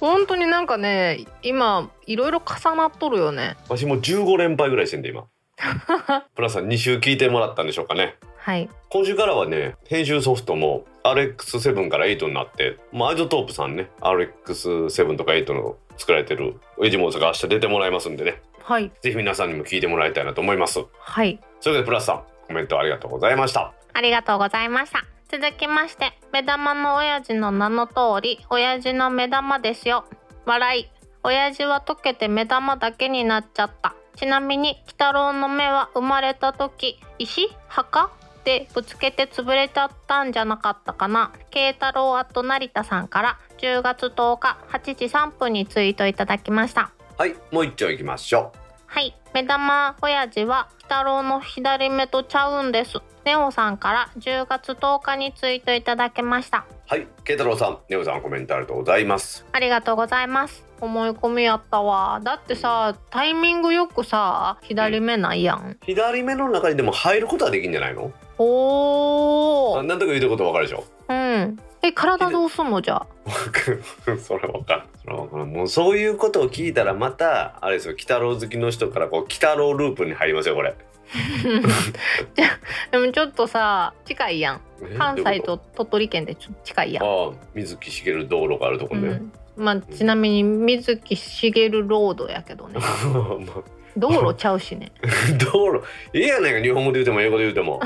[0.01, 3.57] 本当になんかね今いろいろ重なっとるよね。
[3.69, 5.27] わしもう15連敗ぐらいしてんで今
[6.35, 8.17] プラスさん2週聞いてもらったんでしょうかね。
[8.37, 8.69] はい。
[8.89, 18.43] 今週からはね編集ソフトも RX7 から8になって、まあ、アイゾトープさんね RX7 とか8の作られてるエジモーズが明日出てもらいますんでね。
[18.63, 18.91] はい。
[19.01, 20.85] ぜひ皆さんにも聞いてもらいたいなと思います。
[20.99, 21.39] はい。
[21.61, 23.73] それではプラスさんコメントありがとうございました。
[23.95, 30.05] ありがとうございました続きまして目玉の親父の名の通り親父の目玉ですよ。
[30.45, 30.91] 笑い。
[31.25, 38.11] 親父は溶けて目玉だけになっちゃったちなみに鬼太郎の目は生まれた時石墓
[38.45, 41.33] でぶつけて潰れちゃったんじゃなかったかな。
[41.51, 46.91] 慶太郎あと成田さんから10月10日8時3分にツイートいただきました。
[47.17, 48.53] はいもう一丁いきましょ
[48.87, 52.99] はい目玉親父は鬼太郎の左目とちゃうんです。
[53.25, 56.67] ネオさんから10月10日にツイートいただけました。
[56.69, 59.47] うはい慶太郎さんネオさんコメントありがとうございます。
[59.51, 60.63] ありがとうございます。
[60.79, 62.21] 思い込みやったわ。
[62.23, 68.13] だってさタイミングよくさ左目ないやん、左目の中にでも入ることはできんじゃないの？
[68.37, 69.79] おー。
[69.79, 70.85] あなんとか言うてることわかるでしょ？
[71.09, 71.59] うん。
[71.81, 73.07] え体どうすんのじゃあ？
[74.21, 80.77] それわかるそれわかるもうそういうことを聞いたらまたあれですよ鬼太郎好きの人からこう鬼太郎ループに入りますよこれ
[82.91, 84.61] でもちょっとさ近いやん。
[84.83, 89.21] え関西と鳥取県でちょっと近いやん、ああ水木しげる道路があるとこね、
[89.57, 92.81] うん、まあちなみに水木しげるロードやけどね。
[92.81, 93.63] ま
[93.97, 94.93] 道路ちゃうしね。
[95.03, 95.07] あ
[95.53, 95.83] 道路。
[96.13, 97.81] いいやないか日本語で言うても英語で言うても。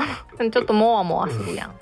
[0.51, 1.75] ちょっともわもわするやん。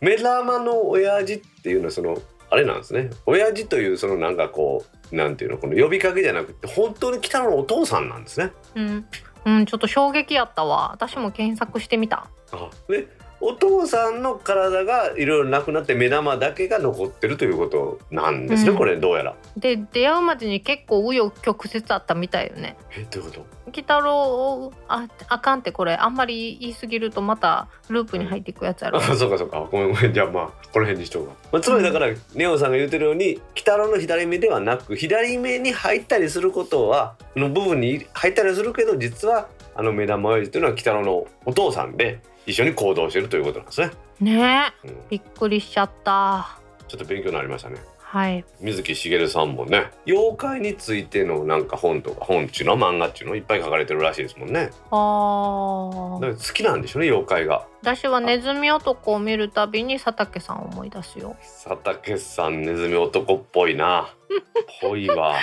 [0.00, 2.18] 目玉の親父っていうのはその
[2.50, 3.10] あれなんですね。
[3.26, 8.52] 親父というそのなんかこうなんていうのこの呼びかけじゃなくて本当に北のお父さんなんですね。
[8.74, 9.06] うん、
[9.44, 10.90] うん、ちょっと衝撃やったわ。
[10.92, 12.28] 私も検索してみた。
[12.52, 13.06] あね
[13.40, 18.76] お父さんの体がいろいろなくなって目玉だけが残ってるということなんですね、うん。
[18.76, 19.34] これどうやら。
[19.56, 22.76] で出会うまでに結構紆余曲折あったみたいよね。
[22.90, 29.66] えどういうこ鬼太郎ああかんってこれあんまり言い過ぎるとまたループに入っていくやつやろとあそうかそうか。
[29.70, 30.12] ごめんごめん。
[30.12, 42.20] じゃあまあこの辺にしとこうか、まあ、つまりだから、ネオさんが言ってるように鬼太郎の左目ではなく左目に入ったりすることはの部分に入ったりするけど実はあの目玉親父というのは鬼太郎のお父さんで
[42.50, 43.90] 一緒に行動してるということなんですね、
[44.20, 44.88] ねえ。
[44.88, 46.58] うん、びっくりしちゃった。
[46.88, 47.76] ちょっと勉強になりましたね。
[48.00, 48.44] はい。
[48.60, 54.70] 水木しげるさんもね妖怪についてのなんか本とか本っちゅうの漫画っちゅうのいっぱい書かれてるらしいですもんね。
[54.90, 56.20] あー。
[56.20, 57.68] だから好きなんでしょうね妖怪が。
[57.82, 61.36] 私はネズミ男を見るたびに佐竹さんを思い出すよ。
[61.40, 64.12] 佐竹さんネズミ男っぽいな。
[64.82, 65.36] ぽいわ。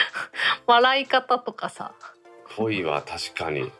[0.65, 1.93] 笑い方とかさ。
[2.57, 3.71] ぽいわ確かに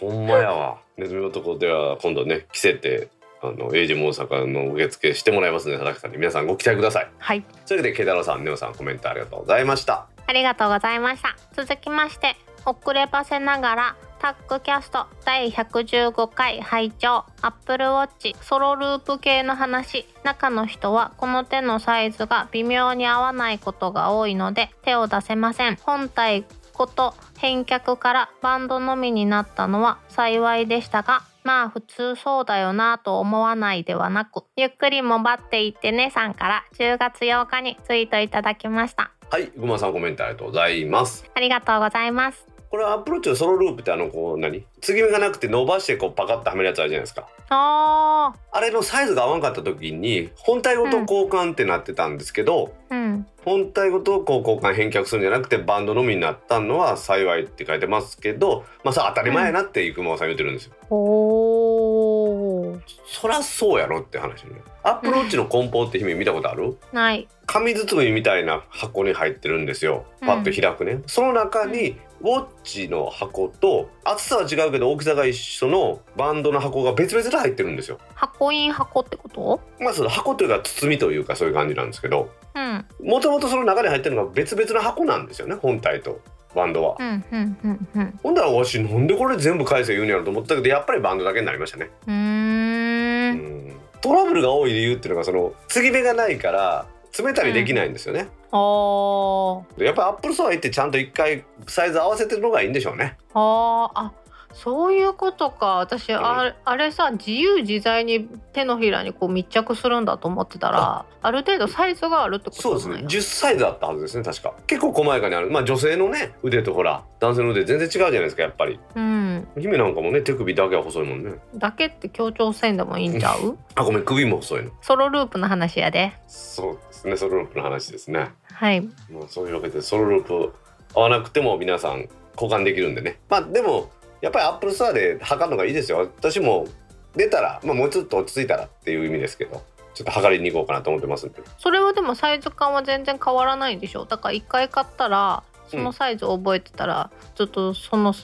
[0.00, 0.78] ほんまやわ。
[0.96, 3.08] ネズミ男では今度ね着せて
[3.40, 6.18] あのエイジモ大阪の受付してもらいますので佐竹さんに。
[6.18, 7.10] 皆さんご期待ください。
[7.18, 7.42] はい。
[7.66, 10.06] というわけで慶太郎さんネオさんコメントありがとうございました。
[10.26, 11.36] ありがとうございました。
[11.54, 17.24] 続きまして遅ればせながらタッグキャスト第115回拝聴。
[17.40, 20.06] アップルウォッチソロループ系の話。
[20.24, 25.76] 中の人はこの手のサイズが微妙に合わないことが多いので手を出せません。
[25.76, 26.44] 本体
[26.78, 39.10] こと返却からバンドのみになったのは幸いでしたがまあ普通そうだよなと思わないではなくゆっくりもばっていってねさんから10月8日にツイートいただきました。
[39.30, 41.30] はいぐまさんコメントありがとうございます。
[41.34, 44.64] ありがとうございますこれアップローチのソロループってあのこう何？
[44.80, 47.26] 継ぎ目がなくて伸ばしてこうパカッとはめるやつあるじゃないですか。
[47.50, 53.26] ああれのサイズが合わんかった時に本体ごと交換ってなってたんですけど、ーうん。
[53.42, 62.80] 本体ごとこう交換返却するんじゃなくてバンドのみになったのは幸いって書いてますけどまあさ当たり前やなって生駒さん言ってるんですよ、おー。
[63.06, 66.76] そりゃそうやろって話ねアップローチの梱包って姫見たことある？
[66.92, 67.26] ない。
[67.46, 70.04] 紙包みみたいな箱に入ってるんですよ。
[70.20, 77.98] パッと開くね、その中にウォッチの箱と厚さは違うけど大きさが一緒のバンドの箱が別々で入ってるんですよ。
[78.14, 79.60] 箱イン箱ってこと？
[79.80, 82.84] まあその箱というか包みというかそういう感じなんですけどうん。
[83.02, 86.20] もともとその中に入ってるのが別々の箱なんですよね本体と
[86.54, 88.18] バンドは、うんうんうんうん。
[88.22, 103.18] ほんだらわしなんでこれ全部返せ言うんやろと思ったけどやっぱりバンドだけになりましたね、うーうんん、トラブルが多い理由っていうのがその継ぎ目がないから詰めたりできないんですよね、あやっぱりアップルストア行ってちゃんと一回サイズ合わせてるのがいいんでしょうね。
[103.34, 103.90] あー。
[103.94, 104.12] あ
[104.52, 105.76] そういうことか。
[105.76, 112.94] 私あれあれさ自由自在に手のひらにこう密着するんだと思ってたらある程度サイズがあるってことそうですね。
[112.94, 114.54] なんや10サイズあったはずですね確か。
[114.66, 115.50] 結構細やかにある。
[115.50, 118.80] まあ女性のね腕とほら男性の腕全然違うじゃないですかやっぱり。
[118.96, 119.48] うん。
[119.58, 121.34] 姫なんかもね手首だけは細いもんね。
[121.54, 123.56] だけって強調せんでもいいんちゃう？
[123.74, 124.70] あごめん首も細いの。
[124.82, 126.14] ソロループの話やで。
[126.26, 128.30] そうですねソロループの話ですね。
[128.52, 128.80] はい。
[128.80, 128.88] ま
[129.24, 130.52] あ、そういうわけでソロループ
[130.94, 133.20] 合わなくても皆さん交換できるんでね。
[133.28, 133.90] まあでも
[134.20, 135.98] やっぱりアップルストアで測るのがいいですよ。
[135.98, 136.66] 私も
[137.14, 139.62] 出たら、まあ、もうちょっと落ち着いたらっていう意味ですけど
[139.94, 141.42] ちょっと測りに行こうかなと思ってますんで。
[141.58, 144.04] それはでもサイズ感は全然変わらないんでしょ。
[144.04, 148.14] だから一回買ったらそのサイズを覚えてたら、ずっとその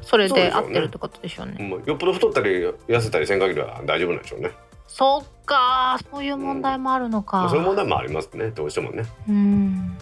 [0.00, 1.66] それで合ってるってことでしょうね。
[1.66, 4.50] もうよっぽど太ったり痩せたりせん限りは大丈夫なんでしょうね、
[4.86, 8.50] そっかそういう問題もあるのか、まあ、そういう問題もありますね。
[8.50, 9.04] どうしてもね。
[9.28, 9.96] うん。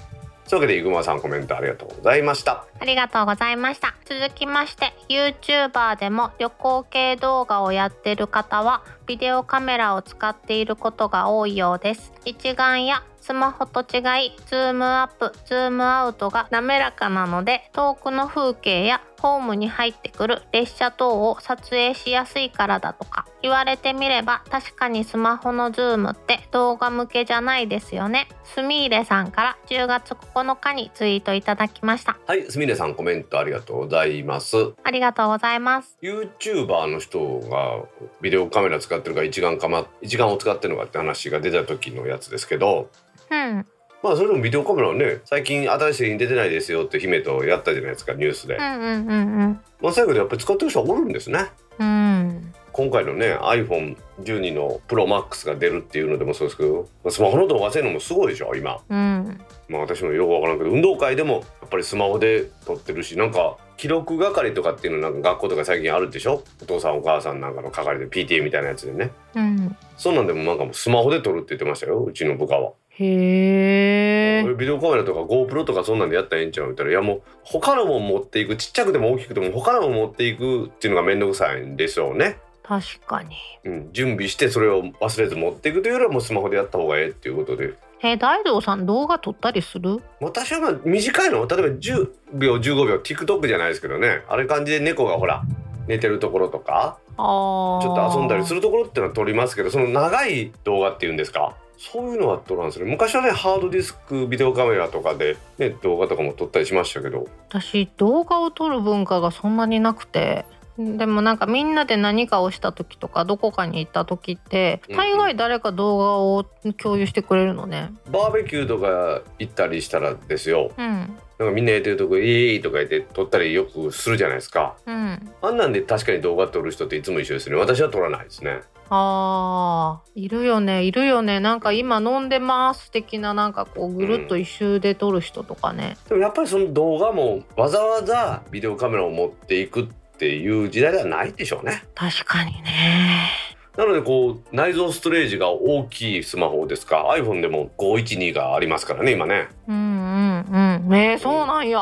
[0.48, 3.94] というわけでイグマさんコメントありがとうございましたありがとうございました。
[4.06, 12.12] 続きまして YouTuber でも旅行系動画をやってる方はビデオカメラを使っていることが多いようです。
[12.24, 28.26] 一眼やスマホと違いズームアップズームアウトが滑らかなので遠くの風景やホームに入ってくる列車等を撮影しやすいからだとか言われてみれば確かにスマホのズームって動画向けじゃないですよね。
[28.42, 32.18] すみれさんから10月9日にツイートいただきました。
[32.26, 34.56] はいすみれさんコメントありがとうございます。
[34.82, 35.96] ありがとうございます。
[36.02, 37.84] YouTuber の人が
[38.20, 42.88] ビデオカメラ使ってるか一眼かま一眼を使ってるのかって話が出た時のやつですけど。
[43.30, 43.66] うん、
[44.02, 49.14] まあそれでもビデオカメラはね最近新しい製品出てないですよって姫とやったじゃないですかニュースで、うん、うん、う
[49.44, 51.50] ん、まあ最後でやっぱり使ってる人はおるんですね。
[51.78, 52.54] うん。
[52.78, 52.90] うん。
[52.90, 59.40] 今回のね iPhone12 の ProMax が出るっていうのでもそうですけどまあスマホの動画性能もすごいでしょ今うん。
[59.68, 66.42] まあ私もよくわからんけど運動会でもやっぱりスマホで撮ってるしなんか記録係とかっていうのなんか学校とか最近あるでしょ？
[66.62, 69.76] お父さんお母さんなんかの係で PTA みたいなやつでねうん。
[69.96, 72.72] そんなんでもなんかもうスマホで撮るって言ってましたようちの部下は。
[72.94, 74.54] へえ。
[74.54, 76.66] ビデオカメラとか GoPro とかそんなんでやったらええんちゃう？
[76.66, 82.38] 言ったらいやもう他のもん持っていくちっちゃくても大きくても他のもん持っていくっていうのが面倒くさいんでしょうね。
[82.62, 83.36] 確かに。
[83.64, 90.00] うん、準備してそれを忘れず持っていくというよりはもうスマホでやった方がええっていうことでえ、大道さん動画撮ったりする？
[90.20, 95.42] 私はまあ短いの例えば10秒15秒 TikTok じゃないですけどねあれ感じで猫がほら
[95.86, 97.82] 寝てるところとかああ。
[97.82, 98.56] ちょっと遊んだりする。
[98.56, 101.56] るところっていうのは撮りますけどその長い動画っていうんですか？
[101.78, 110.44] そういうのは撮らんですね昔はねハードディスクビデオカメラとかで、ね、動画とかも撮ったりしましたけど私動画を撮る文化がそんなになくて。
[110.78, 116.44] でもなんかみんなで何かをした時とかどこかに行った時ってうん大概誰か動画を
[116.78, 117.92] 共有してくれるのね。
[118.10, 120.72] バーベキューとか行ったりしたらですよ。
[120.76, 121.18] うん。
[121.38, 124.76] なんかみんなやってるとこ「いい」とか言って撮ったりよくするじゃないですか。
[124.86, 127.56] うん、あんなんで確かに動画撮る人っていつも一緒ですね。
[127.56, 128.60] 私は撮らないですね。
[128.94, 131.40] あーいるよねいるよね。
[131.40, 135.96] なんか今飲んでます的ななんかこうぐるっと一周で撮る人とかね。
[136.08, 143.28] でもやっぱりその動画もわざわざビデオカメラを持っていくっていう時代ではないでしょうね確かにね。
[143.76, 150.88] なのでこう内蔵ストレージが大きいスマホですか iPhone でも512がありますからね今ねうんうんうん。
[150.90, 151.80] ねえそうなんや。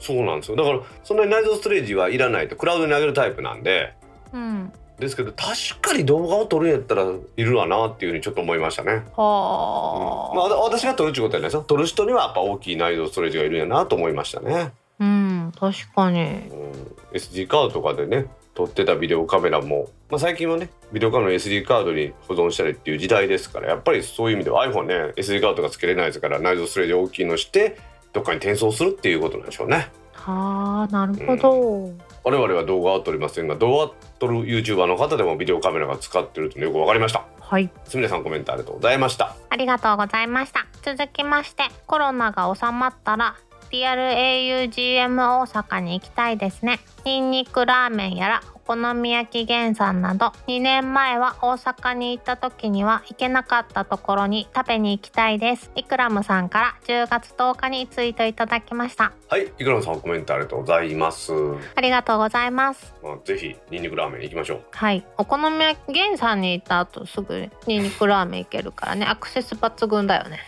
[0.00, 3.92] そうなんですよだからそんなに内蔵ストレージはいらないとクラウドに上げるタイプなんで
[4.32, 4.72] うん。
[4.98, 7.04] ですけど確かに動画を撮るんやったら
[7.36, 9.04] いるわなっていうふうにちょっと思いましたね。
[9.16, 10.34] はあ。
[10.34, 14.72] まあ、わ私が撮るってことはないですよ撮る人にはやっぱ大きい内蔵ストレージがいるんやなと思いましたね。
[15.00, 16.20] うん確かに。
[16.20, 16.72] うん、
[17.12, 27.78] SD カードとかでね撮ってたビデオカメラも、まあ、最近はねビデオカメラの SD カードに保存したりっていう時代ですからやっぱりそういう意味では iPhone ね SD カードが付けれないですから内蔵ストレージ大きいのして
[28.12, 29.90] どっかに転送するっていうことなんでしょうね。
[30.12, 32.08] はあなるほど。
[32.24, 37.24] 我々は動画は撮りませんが動画を撮る YouTuber の方でもビデオカメラが使ってるというのよく分かりました。
[37.40, 37.70] はい。
[37.84, 39.34] すみれさんコメントありがとうございました。
[39.48, 40.66] ありがとうございました。
[40.82, 43.36] 続きまして、コロナが収まったら、
[43.70, 46.80] リアル augm 大阪に行きたいですね。
[47.04, 55.70] ニンニクラーメンやら、お好み焼き原産など、2年前は大阪に行った時には行けなかったところに食べに行きたいです。
[55.74, 59.12] イクラムさんから10月10日にツイートいただきました。
[59.28, 61.32] はい、いくらさんコメントありがとうございます。
[61.74, 62.94] ありがとうございます。
[63.02, 64.64] まあ、ぜひニンニクラーメン行きましょう。
[64.70, 65.06] はい。
[65.16, 70.40] お好み焼き原産に行った後すぐニンニクラーメン行けるからね、アクセス抜群だよね。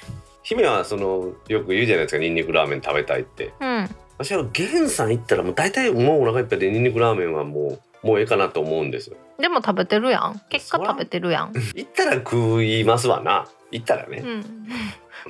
[0.50, 3.54] 姫はそのよく言うじゃないですかニンニクラーメン食べたいって。
[3.60, 3.88] うん。
[4.18, 9.16] 私は源さん行ったらもう大体もうお腹いっぱいでニンニクラーメンはもうもうええかなと思うんですよ。
[9.38, 10.42] でも食べてるやん。
[10.48, 11.52] 結果食べてるやん。
[11.52, 13.46] 行ったら食いますわな。
[13.70, 14.18] 行ったらね。
[14.18, 14.66] うん。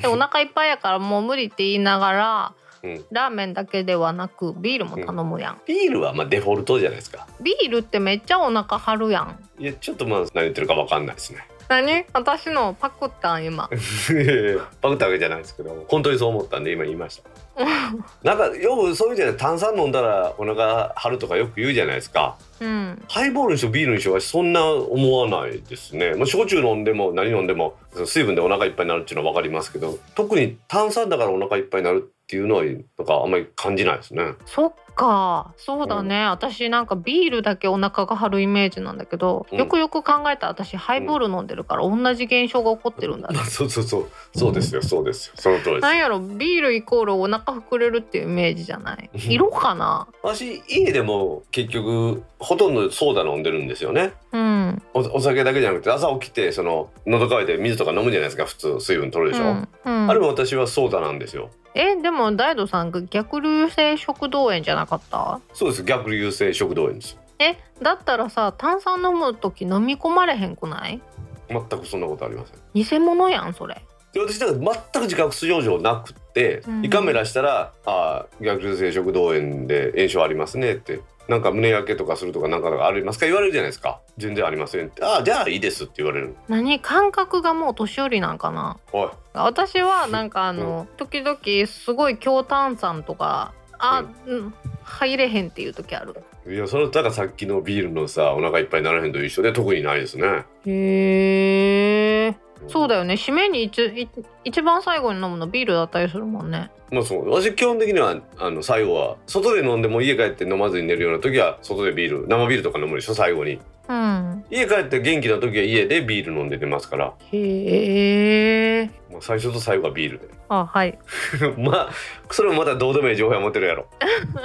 [0.00, 5.60] でお腹いっぱいやからもう無理って言いながら、うんラーメンだけではなくビールも頼むやん。
[5.66, 7.26] ビールはまあデフォルトじゃないですか。
[7.42, 9.38] ビールってめっちゃお腹張るやん。
[9.58, 11.46] いやちょっとまあ何言ってるかわかんないですね。
[11.70, 12.04] 何？
[12.12, 13.70] 私のパクったん今。
[14.82, 17.30] パクったわけじゃないですけど本当にそう思ったんで今言いました。
[18.24, 22.36] なんかよくそういうじゃない炭酸飲んだらお腹張るとかよく言うじゃないですか。
[22.58, 23.00] うん。
[23.08, 26.14] ハイボールにしろビールにしろそんな思わないですね。
[26.16, 34.34] まあ、焼酎飲んでも何飲んでも水分でお腹いっぱいになるっていうのは分かりますけど特に炭酸だからお腹いっぱいになるっていうのはなんかあんまり感じないですね。
[34.46, 35.54] そっか。
[35.56, 36.26] そうだね。
[36.26, 43.38] 私なんかビールだけお腹が張るイメージなんだけど、うんよくよく考えたら私ハイボール飲んでるから同じ現象が起こってるんだね。
[43.48, 45.96] そうそうそうそうですよそうですよその通りなん。
[45.96, 49.10] やろビールイコールお腹膨れるっていうイメージじゃない？
[49.14, 50.06] 色かな？
[50.22, 54.12] 私家でも結局ほとんどソーダ飲んでるんですよね。
[54.32, 59.44] うんおお酒だけじゃなくて朝起きてその喉乾いて水とか飲むじゃないですか普通水分取るでしょ？
[59.44, 61.50] うんうんあれも私はソーダなんですよ。
[61.74, 65.40] えでも大道さんが逆流性食道炎じゃなかった？
[65.52, 65.84] そうです。
[65.84, 67.18] 逆流性食道炎です。
[67.38, 71.00] えだったらさ炭酸飲む時飲み込まれへんくない？
[71.48, 72.58] 全くそんなことありません。
[72.74, 73.82] 偽物やんそれ。
[74.12, 74.72] で私だから全
[75.02, 76.84] く自覚症状なくって、うん。
[76.84, 86.80] 胃カメラしたら「ああ逆流性食道炎で炎症ありますね」って「なんか胸焼けとかするとかなんかありますか?」言われるじゃないですか「全然ありません」って「ああじゃあいいです」って言われる何？
[86.80, 88.76] 感覚がもう年寄りなんかな。
[88.92, 89.08] おい。
[89.32, 94.54] 私はなんかあの、時々すごい強炭酸とかあ、うん、
[94.84, 96.14] 入れへんっていう時ある。
[96.48, 100.44] いやそれだからさっきのビールのさお腹いっぱいにならへんと一緒で特にないですね。
[100.66, 102.36] へえ。
[102.68, 103.14] そうだよよね。
[103.14, 104.08] 締めに一い
[104.44, 106.70] 一番最後に飲むのビールだったりするもんね。
[106.90, 107.28] まあそう。
[107.28, 113.60] 私基本的にはあの最後は外で飲んでも家帰って飲まずに寝るような時は外でビール生ビールとか飲むでしょ最後に
[113.90, 114.44] うん。
[114.50, 118.90] 家帰って元気な時は家でビール飲んで寝ますから、へえ。
[119.10, 120.28] まあ、最初と最後はビールで。
[120.48, 120.96] あはい。
[121.58, 121.90] まあ
[122.30, 123.88] それもまたどうでもいい情報は持ってるやろ。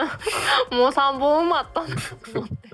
[0.76, 2.70] もう3本埋まったなと思って。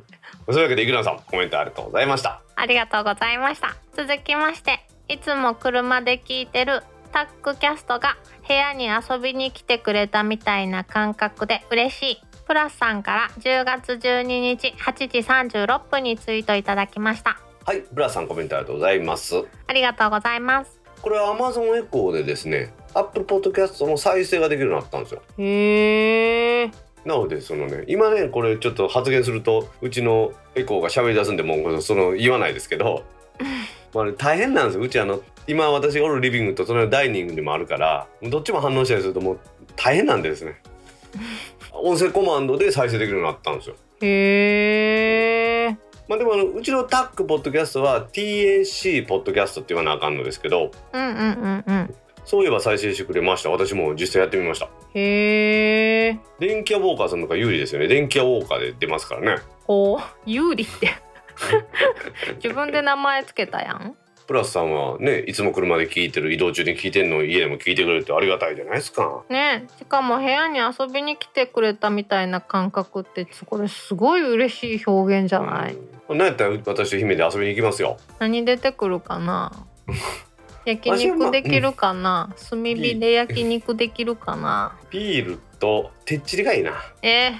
[0.47, 2.41] そういうわけでイグランさんコメントありがとうございました。
[2.55, 3.75] ありがとうございました。
[3.93, 8.15] 続きましていつも車で聞いてるタックキャストが
[8.47, 17.39] 部屋に遊びに来てくれたみたいな感覚で嬉しいプラスさんから10月12日8時36分にツイートいただきました。
[17.63, 19.41] はいブラさんコメントありがとうございます。
[19.67, 20.81] ありがとうございます。
[21.01, 25.21] これは Amazon エコーでですね Apple Podcast の再生ができるようになったんですよ。
[25.37, 26.71] へえ
[27.05, 33.05] なのでそのね今ねこれちょっと発言するとうちのエコーが喋り出すんでもうその言わないですけど
[33.95, 34.83] まあ、ね、大変なんですよ。
[34.83, 39.39] うちあの今私がおるリビングとそのダイニングにもあるからどっちも反応したりするともう
[39.77, 40.61] 大変なんでですね
[41.73, 43.75] 音声コマンドで再生できるようになったんですよ。
[44.01, 51.95] へまあでもあのうちのタックポッドキャストは TAC ポッドキャストって言わなあかんのですけどうんうんうんうん。
[52.25, 53.49] そういえば再生してくれました。
[53.49, 54.69] 私も実際やってみました。
[54.93, 57.87] へえ電気屋ウォーカーさんの方が有利ですよね。
[57.87, 59.41] 電気屋ウォーカーで出ますからね。
[59.65, 59.99] ほう。
[60.25, 60.89] 有利って。
[62.43, 63.95] 自分で名前つけたやん
[64.31, 69.23] プラスさんはねいつも車で聞いてる移動中に聞いてんの家でも聞いてくれるってありがたいじゃないですか。
[69.29, 75.75] ねしかも部屋に遊びに来てくれたみたいな感覚ってこれすごい嬉しい表現じゃない、
[76.07, 77.97] うん、なんやったら私と姫で遊びに行きますよ。
[78.19, 79.51] 何出てくるかな？
[80.63, 84.77] 焼肉できるかな、炭火で焼肉できるかな？
[84.91, 86.71] ビールとてっちりがいいな。
[87.01, 87.31] えー、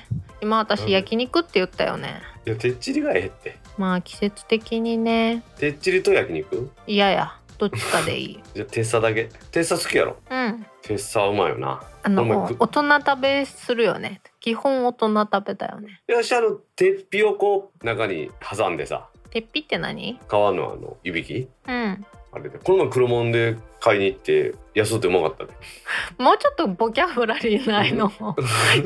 [0.42, 5.44] 今私焼肉って言ったよね、いやてっちりがええってまあ季節的にね。
[5.58, 6.70] てっちりと焼肉？
[6.88, 8.40] 嫌やどっちかでいい。
[8.54, 9.30] じゃあテッサだけ？
[9.52, 10.18] テッサ好きやろ？
[10.30, 10.66] うん。
[10.82, 11.82] テッサうまいよな。
[12.04, 14.22] あの大人食べするよね。
[14.40, 16.02] 基本大人食べだよね。
[16.08, 19.10] いらっしゃるてっぴをこう中に挟んでさ。
[19.30, 20.20] てっぴって何？
[20.28, 21.48] 皮のあのいびき？
[21.68, 25.54] うんあれでこの前黒門で買いに行って安うてうまかったで
[26.18, 28.10] もうちょっとボキャブラリーないの？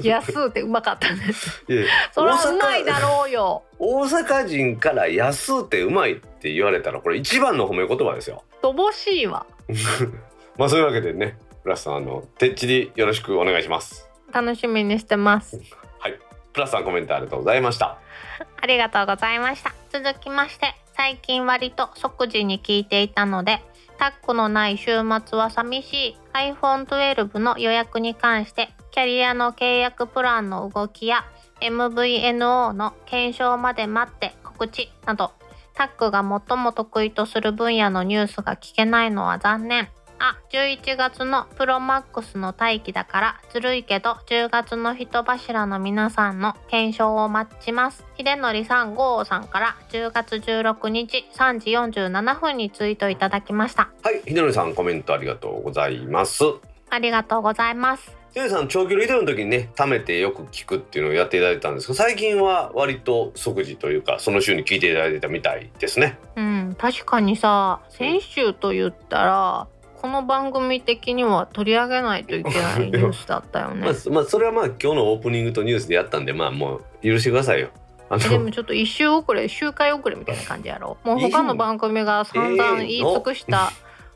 [0.01, 1.21] 安うてうまかったね。
[1.69, 3.63] いやそれはうまいだろうよ。
[3.77, 8.43] 大阪人から安うてうまいって言われたらこれ一番の褒め言葉ですよ。
[8.63, 9.45] 乏しいわ。
[10.57, 14.09] まあそういうわけでねプラスさんあのてっちりよろしくお願いします。
[14.31, 15.59] 楽しみにしてます。
[15.99, 16.17] はい。
[16.53, 17.99] プラスさんコメントありがとうございました。
[18.59, 19.73] ありがとうございました。
[19.91, 23.61] 続きまして最近割と即時に聞いていたので
[23.97, 26.17] タックのない週末は寂しい。
[26.33, 31.25] iPhone12 の予約に関してキャリアの契約プランの動きや
[31.61, 35.31] MVNO の検証まで待って告知など
[35.73, 39.89] タックが最も得意とする分野のニュースが聞けないのは残念。
[40.19, 48.05] あ11月のプロマックスの待機だからずるいけど10月の人柱の皆さんの検証を待ちます。
[48.17, 53.89] 秀則さんゴーさんから10月16日3時47分にツイートいただきました。
[54.03, 56.43] はいひでのりさんコメントありがとうございます。
[56.89, 58.15] ありがとうございます。
[58.29, 66.17] ひでのりさん長距離移動の時にね貯めてよく聞くっていうのをやっていただいたんですけど最近は割と即時というかその週に聞いていただいてたみたいですね。
[66.35, 69.67] うん確かにさ先週と言ったら
[70.05, 73.87] この番組的には取り上げないといけないニュースだったよね。
[73.89, 77.69] まあ、まあそれはまあ今日のオープニングとニュースでやったんでまあもう許してくださいよ。
[78.29, 80.97] でもちょっと一周遅れ周回遅れみたいな感じやろ？
[81.03, 83.71] もう他の番組が散々言い尽くした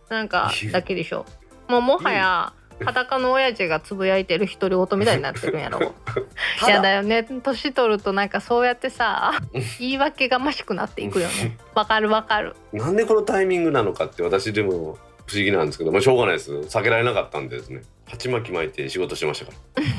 [0.09, 1.25] なんかだけでしょ？
[1.67, 2.53] もうもはや
[2.85, 5.79] 裸の親父がつぶやいてる独り言みたいになってるんやろ？
[6.67, 7.23] いやだよね。
[7.23, 9.31] 年取るとなんかそうやってさ
[9.79, 11.57] 言い訳がましくなっていくよね。
[11.73, 12.55] わかるわかる。
[12.73, 14.99] なんでこのタイミングなのかって私でも
[15.29, 16.51] 不思議なんですけど、まあ、しょうがないです。
[16.51, 17.83] 避けられなかったんでですね。
[18.07, 19.51] 鉢巻き巻いて仕事してましたか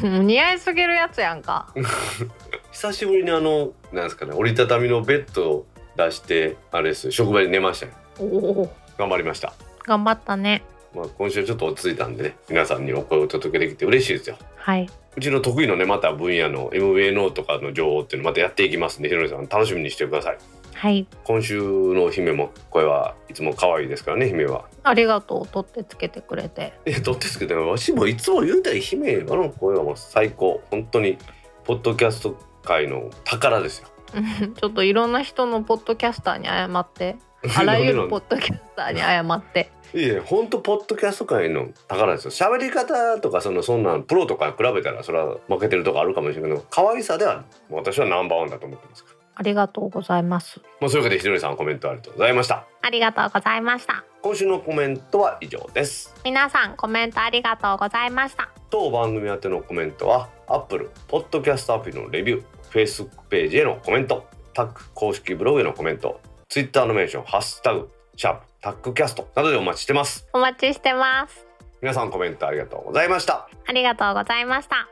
[0.03, 0.09] ら。
[0.19, 1.73] 似合いすぎるやつやんか。
[2.73, 5.67] 久しぶりにあのなんですかね折りたたみのベッドを
[5.97, 7.93] 出してあれです職場で寝ましたよ。
[8.19, 8.77] おお。
[8.99, 9.53] 頑張りました。
[9.87, 10.65] 頑張ったね。
[10.93, 14.37] まあ今週ちょっと落ち着いたんでね皆さんにお声をお届けできて嬉しいですよ。
[14.57, 14.91] はい。
[15.17, 20.39] うちの得意のねまた分野の MVNO とかの情報っていうのまたやっていきますんでひろりさん楽しみにしてください
[20.81, 21.07] はい。
[21.25, 24.65] 今週の姫も声はいつも可愛いですからね姫は。
[24.83, 26.73] ありがとう取ってつけてくれて。
[26.87, 30.63] えどうですけどわしもいつも言うたら姫あの声はもう最高。
[30.71, 31.19] 本当に
[31.65, 33.89] ポッドキャスト界の宝ですよ。
[34.15, 37.17] う んちょっといろんな人のポッドキャスターに謝って。
[37.59, 39.71] あらゆるポッドキャスターに謝って。
[39.93, 42.31] いえ本当ポッドキャスト界の宝ですよ。
[42.31, 49.05] 喋り方とかそのそんなんプロとか比べたらそれは負けてるとこあるかもしれないけど可愛さでは私はナンバーワンだと思ってます
[49.41, 50.61] ありがとうございます。
[50.83, 52.67] まあそういうわけでひとりさんコメントありがとうございました。
[52.83, 54.05] ありがとうございました。
[54.21, 56.15] 今週のコメントは以上です。
[56.27, 58.51] 皆さんコメントありがとうございました。
[58.69, 66.21] 当番組宛てのコメントは Apple ポッドキャストアプリのレビュー Facebook ページへのコメントタック公式ブログへのコメント
[66.51, 70.29] Twitter のメンションハッシュタグシャープタックキャストなどでお待ちしてます。
[70.35, 71.47] お待ちしてます。
[71.81, 73.49] 皆さんコメントありがとうございました。
[73.67, 74.87] ありがとうございました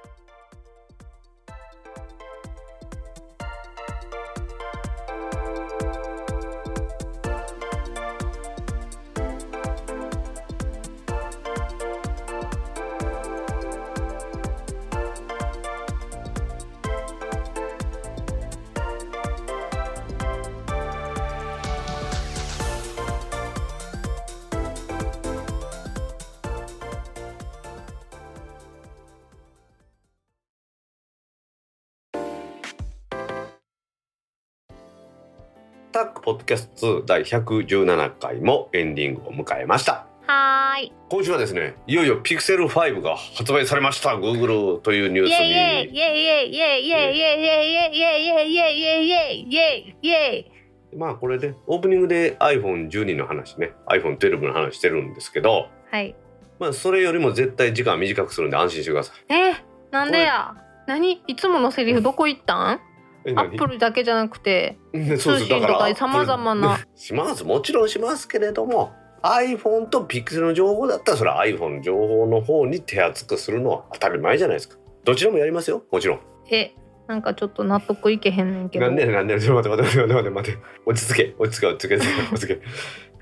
[35.99, 40.07] タックポッドキャスト2第117回もエンディングを迎えました。
[40.29, 40.93] はーい。
[41.09, 45.35] 今週はですねいよいよピクセル5が発売されました Google というニュースに。
[45.35, 50.39] イエイイエイイエイイエイイエイイエイイエイイエイイエイイエイイエ
[50.93, 56.15] イまあこれでオープニングで iPhone12 の話ね iPhone12 の話してるんですけどはい
[56.61, 59.55] まあそれよりも絶対時間短くするんで安心してくださいえー、
[59.91, 60.55] なんでや
[60.87, 62.88] 何いつものセリフどこ行ったんえ
[63.37, 74.77] アップルだけじゃなくてねそう通信とかだら様々なしますもちろんしますけれども iPhone と Pixel の情報だったらそれは iPhone の情報の方に手厚くするのは当たり前じゃないですか。
[75.05, 76.21] どちらもやりますよもちろん。
[76.51, 76.73] え
[77.09, 78.87] なんかちょっと納得いけへんねんけど。
[78.87, 80.59] なんでなんで待って待って待って待って待って。
[80.87, 81.97] 落ち着け落ち着け落ち着け
[82.35, 82.61] 落ち着け。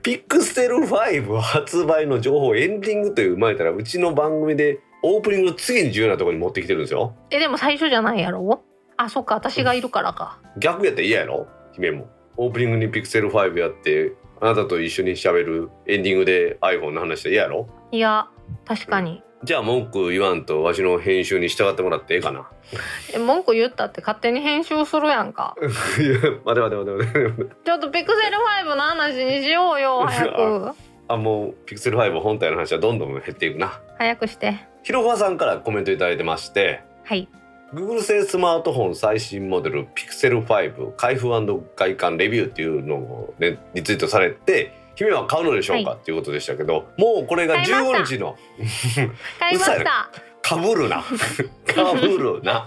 [0.03, 7.15] ピクセル5発売の情報エンディングという生まれたらうちの番組でオープニングの次に重要なところに持ってきてるんですよ。
[7.31, 8.63] えでも最初じゃないやろ？
[8.97, 10.39] あそっか私がいるからか。
[10.59, 12.09] 逆やったら嫌やろ姫も。
[12.37, 18.29] オープニングにピクセル5やってあなたと一緒に喋るエンディングで iPhone の話したら嫌やろいや
[18.65, 19.23] 確かに。
[19.45, 22.49] じゃあ文句言わんとわしの編集に従ってもらってええかな。
[23.15, 25.55] え文句言ったって勝手に編集するやんか。
[25.61, 25.71] いや
[26.45, 30.71] 待て待て待て待てちょっとピクセル5の話にしようよ早く
[31.09, 34.27] あもうピクセル5本体の話はどんどん減っていくな早く。
[34.27, 37.29] してひろふさんからコメントいただいてましてはい
[37.77, 41.29] Google 製スマートフォン最新モデル Pixel 5開封
[41.77, 47.99] 外観レビューっていうのをねリツイートされて姫は買うのでしょうか、っていうことでしたけどもうこれが買いました。
[47.99, 48.37] 15日の
[49.39, 50.11] 買いました。
[50.41, 51.05] かぶるな。
[51.75, 52.65] かぶるな。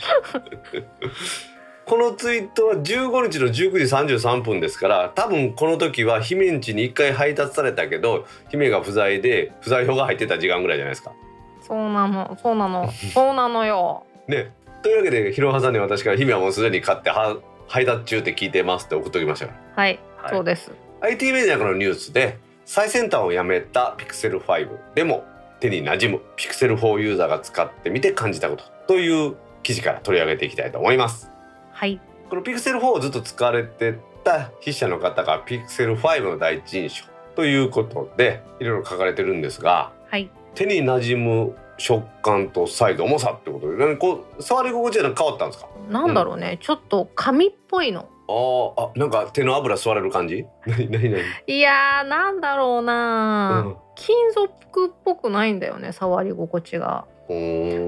[1.88, 11.14] このツイートは15日の19時33分ですから多分この時は姫ん家に1回配達されたけど姫が不在で不在票が入ってた時間ぐらいじゃないですか。
[11.62, 12.91] そうなのそうなの。
[12.91, 14.03] そうなのよ。
[14.28, 14.51] ね
[14.82, 19.51] というわけでひろはさんに私から姫はもうすでに買っては配達中って聞いてますって送っときましたよ。
[19.75, 20.36] はい、はい。
[20.36, 20.71] そうです。
[21.01, 25.23] IT メディアからのニュースで最先端をやめた Pixel 5でも
[25.59, 31.30] 手に馴染む Pixel 4ユーザーが使ってみて感じたことという記事から取り上げていきたいと思います。
[31.71, 32.01] はい。
[32.30, 37.05] この Pixel 4をずっと使われてた筆者の方が Pixel 5の第一印象
[37.36, 40.30] ということでいろいろ書かれてるんですがはい。
[40.55, 43.77] 手に馴染む食感とサイズ重さってことで。
[43.77, 45.67] 何こう触り心地は変わったんですか？
[45.89, 48.07] なんだろうね、ちょっと紙っぽいの。
[48.27, 50.45] あーあなんか手の油吸われる感じ？
[50.67, 51.21] 何何何？
[51.47, 53.75] いやーなんだろうな、うん。
[53.95, 57.05] 金属っぽくないんだよね触り心地が。
[57.27, 57.80] うー。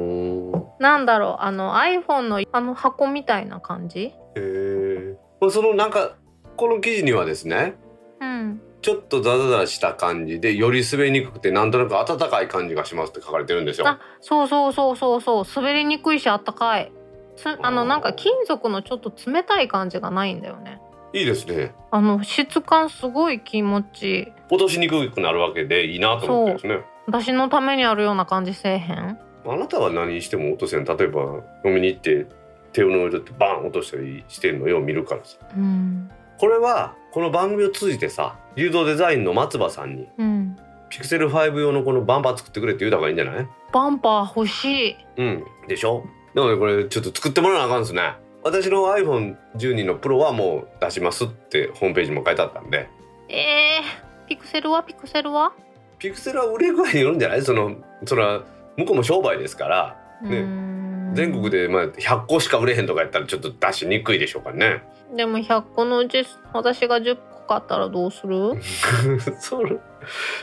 [0.58, 4.00] んなんだろうあの iPhone のあの箱みたいな感じ？
[4.06, 5.16] へえ
[5.50, 6.16] そのなんか
[6.58, 7.76] この記事にはですね
[8.20, 13.88] うんちょっとザザザした感じでより滑りにくくてなんとなく温かい感じがしますって書かれてるんですよ。
[13.88, 16.92] あそうそうそうそうそう滑りにくいしあったかい
[17.36, 20.82] つあのなんか金属のちょっと冷たい感じがないんだよね
[21.14, 21.74] いいですね。
[21.92, 26.82] あの質感すごい気持ちいい落としにくくなるわけでいいなと思ってですね。
[27.06, 29.20] 私のためにあるような感じせえへん？
[29.46, 30.86] あなたは何しても落とせん。
[30.86, 31.22] 例えば
[31.66, 32.28] 飲みに行って
[32.74, 35.38] 手を上でバン落としたりしてるのよう見るからさ。
[35.56, 36.10] うん
[36.42, 40.58] これはこの番組を通じてさ流動デザインの松葉さんにうん。
[40.90, 43.48] ピクセル5用のこのバンパー作ってくれって言うた方がいいんじゃない？
[43.72, 44.96] バンパー欲しい。
[45.18, 45.44] うん。
[45.68, 46.04] でしょ？
[46.34, 48.16] なのでこれちょっと作ってもらわなあかんですね。
[48.44, 52.90] 私の iPhone12 のプロはもう出しますってホームページも書いてあったんで。
[53.30, 54.82] えー、ピクセルは？
[54.82, 55.54] ピクセルは？
[56.00, 57.44] ピクセルは売れ具合によるんじゃない？
[57.44, 57.76] その
[58.08, 58.42] それは
[58.78, 59.98] 向こうも商売ですから。
[60.24, 60.72] ね
[61.14, 64.84] 全国でまあ100個しか売れへんとかやったらちょっと出しにくいでしょうからね。
[65.16, 68.54] でも100個のうち私が10個買ったらどうする？
[69.40, 69.78] それ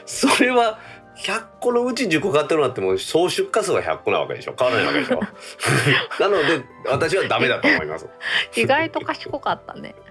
[0.05, 0.79] それは
[1.17, 4.55] 100個のうち10個買ってるのってもう総出荷数は100個なわけでしょ。
[4.59, 5.21] 変わらないわけでしょ。
[6.21, 8.09] なので私はダメだと思います。
[8.57, 9.95] 意外と賢かったね。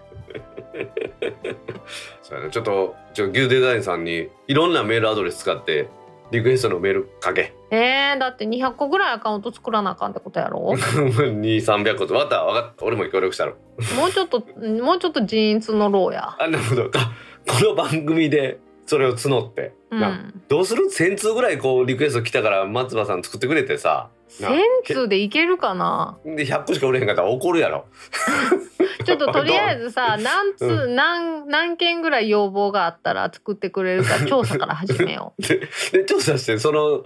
[2.21, 5.89] そうやねちょっとちょ牛デザインさんにいろんなメールアドレス使って
[6.31, 7.53] リクエストのメールかけ。
[7.71, 10.73] えー、だって200個ぐらいアカウント作らなあかんってことやろ？
[10.75, 12.85] 2300個とわかったわかった。
[12.85, 13.51] 俺も協力したの。
[13.97, 16.35] もうちょっともうちょっとジーンズのろうや。
[16.39, 16.89] あなるほど。
[16.89, 17.11] か
[17.47, 24.09] この番組でそれを募って、うなんどうする？1000通ぐらいこうリクエスト来たから松葉さん作ってくれてさ。
[24.09, 26.17] な1000通でいけるかな？
[26.25, 27.85] で100個しか売れへんかったら怒るやろ。
[29.05, 35.41] ちょっととりあえずさ 何通、う何何件ぐらい要望があったら作ってくれるか調査から始めよう。
[35.95, 37.03] で調査してその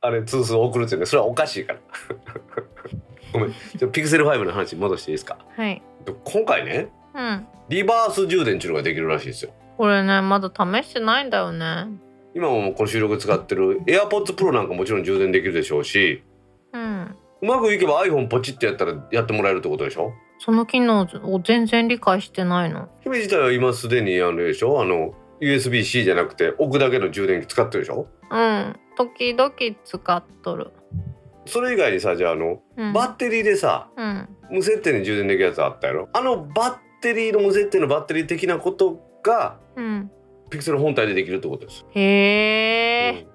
[0.00, 1.78] あれ通数を送るっていうのはそれはおかしいから。
[3.32, 3.50] ごめん。
[3.76, 5.38] じゃあピクセル5の話に戻していいですか？
[5.56, 5.82] はい。
[6.24, 7.46] 今回ねうん。
[7.68, 9.52] リバース充電っていうのができるらしいですよ。
[9.76, 11.86] これねまだ試してないんだよね。
[12.34, 16.22] 今もこの収録で使ってる AirPods Pro なんかもちろん充電できるでしょうし
[16.72, 17.16] うん。
[17.40, 20.12] うまくいけば iPhone ポチってやったらやってもらえるってことでしょ？
[20.40, 22.88] その機能を全然理解してないの。
[23.00, 24.80] 姫自体は今すでにあれでしょ？
[24.80, 28.08] あの USB-C じゃなくて置くだけの充電器使ってるでしょ？
[28.30, 28.76] うん。
[28.96, 29.52] 時々
[29.84, 30.72] 使っとる。
[31.46, 32.92] それ以外にさじゃああのうん。
[32.92, 34.28] バッテリーでさうん。
[34.50, 36.08] 無接点で充電できるやつあったやろ？
[36.12, 40.10] あのバッテリーの無接点のバッテリー的なことがうん。
[40.50, 41.84] ピクセル本体でできるってことです。
[41.90, 43.26] へえ、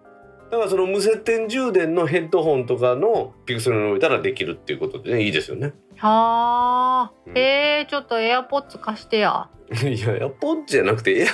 [0.54, 5.74] だからその無接点充電のヘッドホンとかのピクセルに置いたらできるっていうことでねいいですよね。
[5.98, 7.36] はあ、うん。
[7.36, 9.50] えー、ちょっとエアポッツ貸してや。
[9.84, 11.26] いやエアポッドじゃなくていや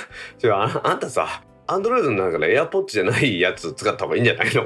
[0.42, 4.64] 違うああんたさアンドロイドの中でエアポッドじゃないやつ使った方がいいんじゃないの？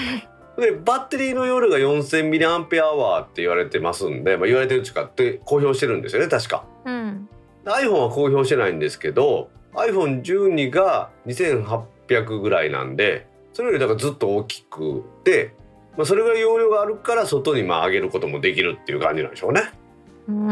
[0.58, 6.64] でバッテリーの容量が 4000mAh って言われてますんで、まあ、言われてるっていうかって公表してるんですよね確か。
[6.86, 7.28] うん、
[7.66, 15.54] iPhone は公表してないんですけど iPhone12 が2800ぐらいなんでそれよりだからずっと大きくて、
[15.96, 19.62] まあ、それぐらい容量があるから外にまあ上げることもできるっていう感じなんでしょうね。
[20.28, 20.46] うん。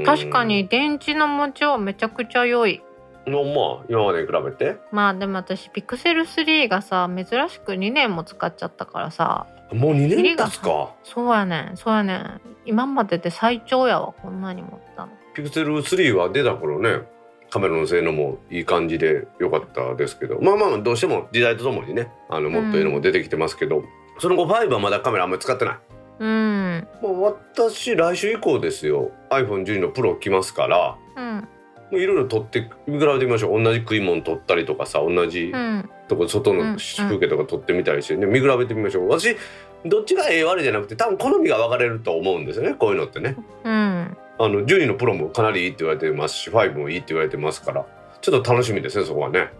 [0.00, 0.04] ん。
[0.04, 2.82] 確かに電池の持ちはめちゃくちゃ良い。
[3.26, 4.78] のまあ今までに比べて。
[4.92, 9.46] まあでも私ピクセル3がさ珍しく2年も使っちゃったからさ。
[9.72, 10.94] もう2年経つか。
[11.04, 12.40] そうやねんそうやねん。
[12.66, 15.12] 今までで最長やわこんなに持ったの。
[15.34, 17.02] ピクセル3は出た頃ね
[17.50, 20.40] カメラの性能もいい感じで良かったですけど。
[20.40, 23.84] まあまあどうしても時代とともにねあのもっといいのも出てきてますけど、
[24.18, 25.78] その後5はまだカメラあんまり使ってない。
[26.20, 26.88] うん。
[27.02, 29.10] もう私来週以降ですよ。
[29.30, 30.96] iPhone12 のプロ来ますから。
[31.16, 31.48] うん。
[31.90, 33.62] もういろいろ撮って見比べてみましょう。
[33.62, 35.90] 同じ食い物撮ったりとかさ同じうん。
[36.08, 36.58] とこ外うん。
[36.58, 38.16] の風景とか撮ってみたりして。
[38.16, 39.08] ね見比べてみましょう。
[39.08, 39.36] 私
[39.84, 42.74] どっちがええ悪いじゃなくて多分好みが分かれると思うんですよね。
[42.74, 43.36] こういうのってね。
[43.64, 47.84] うんあの12のプロもかなりいいって言われてますし5もいいって言われてますから
[48.22, 49.50] ちょっと楽しみですねそこはね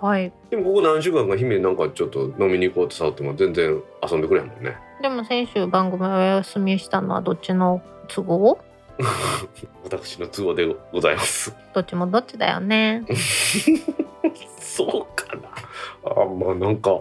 [0.00, 8.58] はいでもここ何週間か姫なんかちょっと飲みに行こうと触っても全然遊んでくれへんもんねでも先週番組お休みしたのはどっちの都合？
[9.84, 13.04] 私の都合でございますどっちもどっちだよね
[14.60, 15.48] そうかな。
[16.04, 17.00] あまあなんか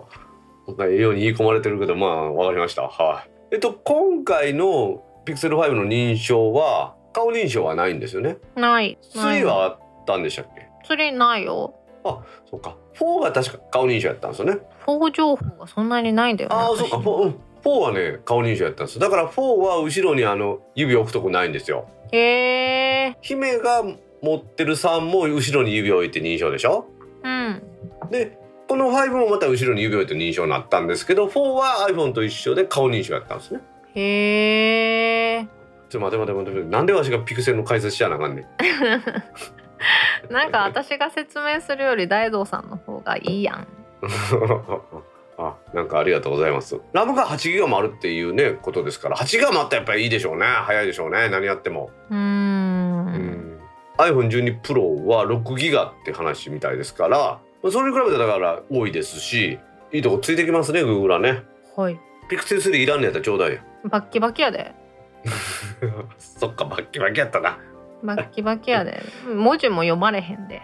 [0.67, 2.84] なんかええように言い込まれてるけどまあわかりました。
[2.84, 3.30] はい。
[3.51, 8.38] えっと今回の Pixel 5の認証は顔認証はないんですよね。
[8.55, 12.22] ないない3はあったんでしたっけ？3ないよそ
[12.53, 12.76] うか。
[12.95, 14.59] 4が確か顔認証やったんですよね。
[14.86, 16.97] 4情報がそんなにないんだよねああそうか。
[16.97, 18.99] 私 4, うん4はね顔認証やったんです。
[18.99, 21.88] だから4は後ろにあの指を置くとこないんですよ。
[22.11, 23.84] へえ姫が
[24.22, 26.86] 持ってる3も後ろに指を置いて認証でしょ？
[27.24, 27.61] うん
[28.11, 28.38] で
[28.70, 33.61] この5もまた後ろに指を置いて認証になったんですけど4は iPhone と一緒で顔認証やったんですね。
[33.95, 35.47] へえ
[35.90, 38.46] ちょっと待て待て待てなんでわしがピクセルの解説しやなあかんねん。
[40.34, 43.68] なんか私が説明するより大道さんの方がいいやん。
[45.40, 46.80] あなんかありがとうございます。
[46.94, 49.16] ラムが8ギガもあるっていうねことですから。
[49.16, 50.46] 8ギガもあったらやっぱりいいでしょうね。
[50.46, 51.30] 早いでしょうね。
[51.30, 53.06] 何やっても、うん。
[53.06, 53.60] ん。
[53.98, 59.60] iPhone12 Pro は6ギガって話みたいですからまあそれに比べてだから多いですし
[59.92, 61.44] いいとこついてきますね Google はね。
[61.76, 62.00] はい。
[62.30, 63.60] ピクセル3いらんのやったらちょうだいよ。
[63.86, 64.74] バッキバキやで
[66.17, 67.57] そっかバッキバキやったな。
[68.03, 69.01] バッキバキやで。
[69.25, 70.61] 文字も読まれへんで。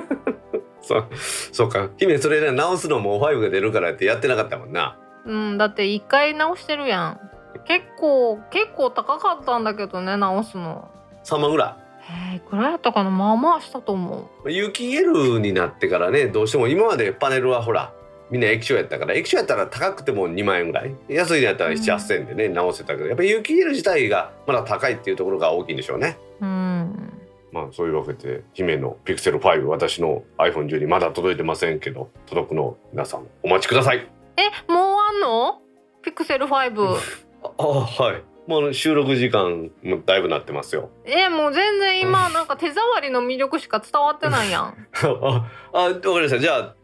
[0.82, 1.08] そう
[1.52, 1.90] そうか。
[1.96, 4.98] 姫それね直すのも5が出るからってやってなかったもんな。
[5.24, 7.20] うんだって一回直してるやん。
[7.66, 10.88] 結構結構高かったんだけどね直すの。
[11.24, 11.82] 3万ぐらい。
[12.02, 13.10] へえいくらやったかな。
[13.10, 17.92] まあまあしたと思有機 EL になってからねどうしても今までパネルはほら
[18.32, 20.94] みんな液晶やったから液晶やったら高くても2万円ぐらい。
[21.08, 21.76] 安いのやったらうん。
[21.76, 26.16] 7,8,000円でね、直せたけどやっぱり有機 EL 自体がまだ高いっていうところが大きいんでしょうね。
[26.40, 27.12] ううん。
[27.52, 34.08] まあそういうわけで姫の Pixel 5私の iPhone12 まだ届いてませんけど届くのを皆さんお待ちください。
[34.38, 35.60] えもうあんの？
[36.02, 36.96] ピクセル5
[37.42, 38.22] ああはい。
[38.48, 40.90] もう収録時間もだいぶなってますよ。
[41.04, 44.86] えもう全然今なんか手触りの魅力しか伝わってないやん。
[45.04, 46.38] ああわかりました。
[46.38, 46.74] じゃあ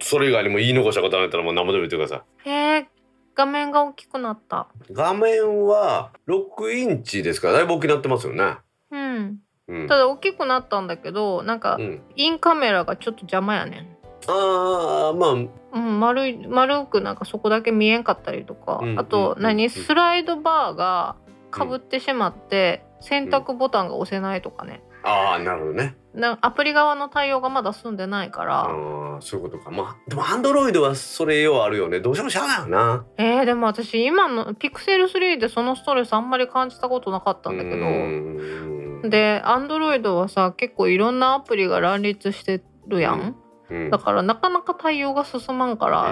[0.00, 2.48] それ以外にも言い残したことあったらもう何もでも言ってください。
[2.48, 2.88] へえ
[3.34, 4.68] 画面が大きくなった。
[4.90, 8.56] 画面は6インチですからだいぶ大きくなってますよね。
[8.90, 9.38] うん。
[9.68, 9.88] うん。
[9.88, 13.96] ただ大きくなったんだけどなんかうん、インカメラがちょっと邪魔やね
[14.26, 15.32] ああまあ。
[15.34, 19.70] んうん丸い丸くなんかそこだけ見えんかったりとか、うんあとうん何、うん。
[19.70, 21.16] スライドバーが
[21.50, 25.96] かぶってしまって、選択ボタンが押せないとかねああなるほどね。
[26.14, 29.70] なアプリ側の対応がまだ済んでないから、ああそういうことか。
[29.70, 32.00] まあでもアンドロイドはそれようあるよね。
[32.00, 33.04] どうしてもしゃあないよな。
[33.16, 43.36] えー、でも私今のピクセル3でそのストレスあんまり感じたことなかったんだけうどーんでアンドロイドはさ結構いろんなアプリが乱立してるやん、
[43.70, 43.90] うん。
[43.90, 46.10] だからなかなか対応が進まんから、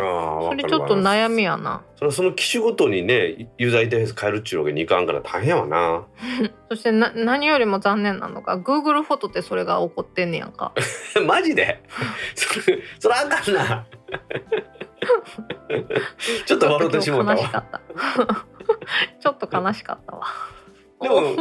[0.49, 1.83] それちょっと悩みやな。
[1.97, 6.05] それはその機種ごとにねユーザーインターフェース変えるっちゅうわけにいかんから大変やわな。
[6.71, 10.73] そしてな何よりも残念なのが Google フォトでそれが起こってんねやんか。
[11.27, 11.83] マジで？
[12.35, 13.87] それそれあかんな。
[16.45, 17.37] ちょっと笑ってしもうたわ。
[17.37, 17.81] ちょっと今日悲しかった。
[19.21, 20.27] ちょっと悲しかったわ
[21.01, 21.35] でもね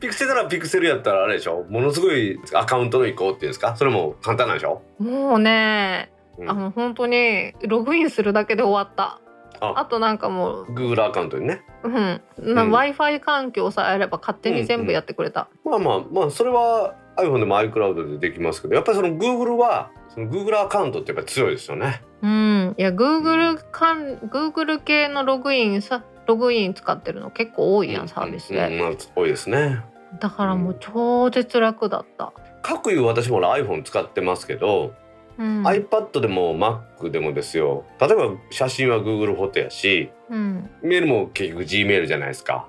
[0.00, 9.20] ピクセルならピクセルやったらあれでしょものすごいアカウントの移行っていうんですかそれも簡単なんでしょ、もうね、うんあの本当にログインするだけで終わった
[9.60, 24.16] あとなんかもう、Google アカウントにねうん、w i f i 環境さえあれば勝手に全部やってくれた、まあまあまあそれは iPhone でも iCloud でできますけどやっぱりその Google はその Google アカウントってやっぱ強いですよねうん、いや Google かん
[24.16, 29.82] Google 系のログインさログイン使ってるの結構多いやん、サービスで、うんうんまあ多いですね。
[30.20, 34.94] だからもう超絶楽だった、各いう私も iPhone 使ってますけど、
[35.38, 37.84] うん、iPad でも Mac でもですよ。
[38.00, 40.70] 例えば写真は Google フォトやしうん。
[40.82, 42.66] メールも結局 Gmail じゃないですか。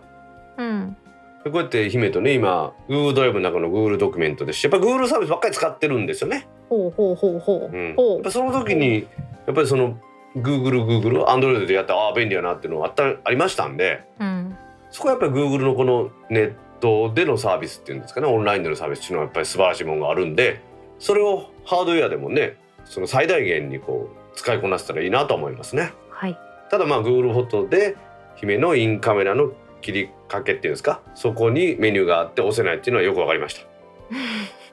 [0.57, 0.97] うん。
[1.43, 9.07] でこうやって姫とね今 Google ドライブの中の Google ドキュメントですしやっぱ Google サービスばっかり使ってるんですよね、ほうほうほうほう、うん、やほっぱその時に
[9.45, 9.99] やっぱりその
[10.35, 14.57] Google Google Android でやったらああ便利やなっていうのがあったありましたんでう、うん、
[14.91, 20.61] そこはやっぱり Google のこのネットでのサービスっていうんですかねオンラインでのサービスっていうのはやっぱり素晴らしいものがあるんで
[20.99, 25.93] それをハードウェアでもねその最大限にこう使いこなせたらいいなと思いますね。
[26.09, 26.37] はい。
[26.69, 27.95] ただまあ Google フォトで
[28.35, 33.61] 姫のインカメラの切りかけっていうんですかそこにメニューがあって押せないっていうのはよくわかりました。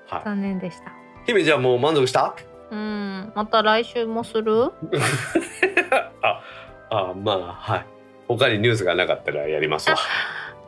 [0.17, 0.93] はい、残念でした。
[1.27, 2.35] 姫じゃあもう満足した？
[2.71, 3.33] うん。
[3.35, 4.73] また来週もする？
[6.23, 6.41] あ
[6.91, 7.87] あまあはい。
[8.29, 9.97] 他にニュースがなかったらやりますわ。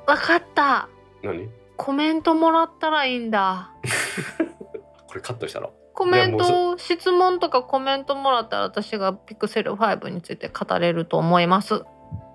[0.06, 0.88] わかった。
[1.22, 1.48] 何？
[1.76, 3.70] コメントもらったらいいんだ。
[5.08, 5.72] これカットしたろ。
[5.94, 11.84] コメント質問とかコメントもらったら私がピクセル5について語れると思います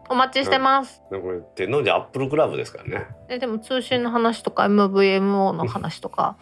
[0.10, 3.06] お待ちしてます、これ天王寺アップルクラブですからね。
[3.30, 6.38] えでも通信の話とか MVMO の話とか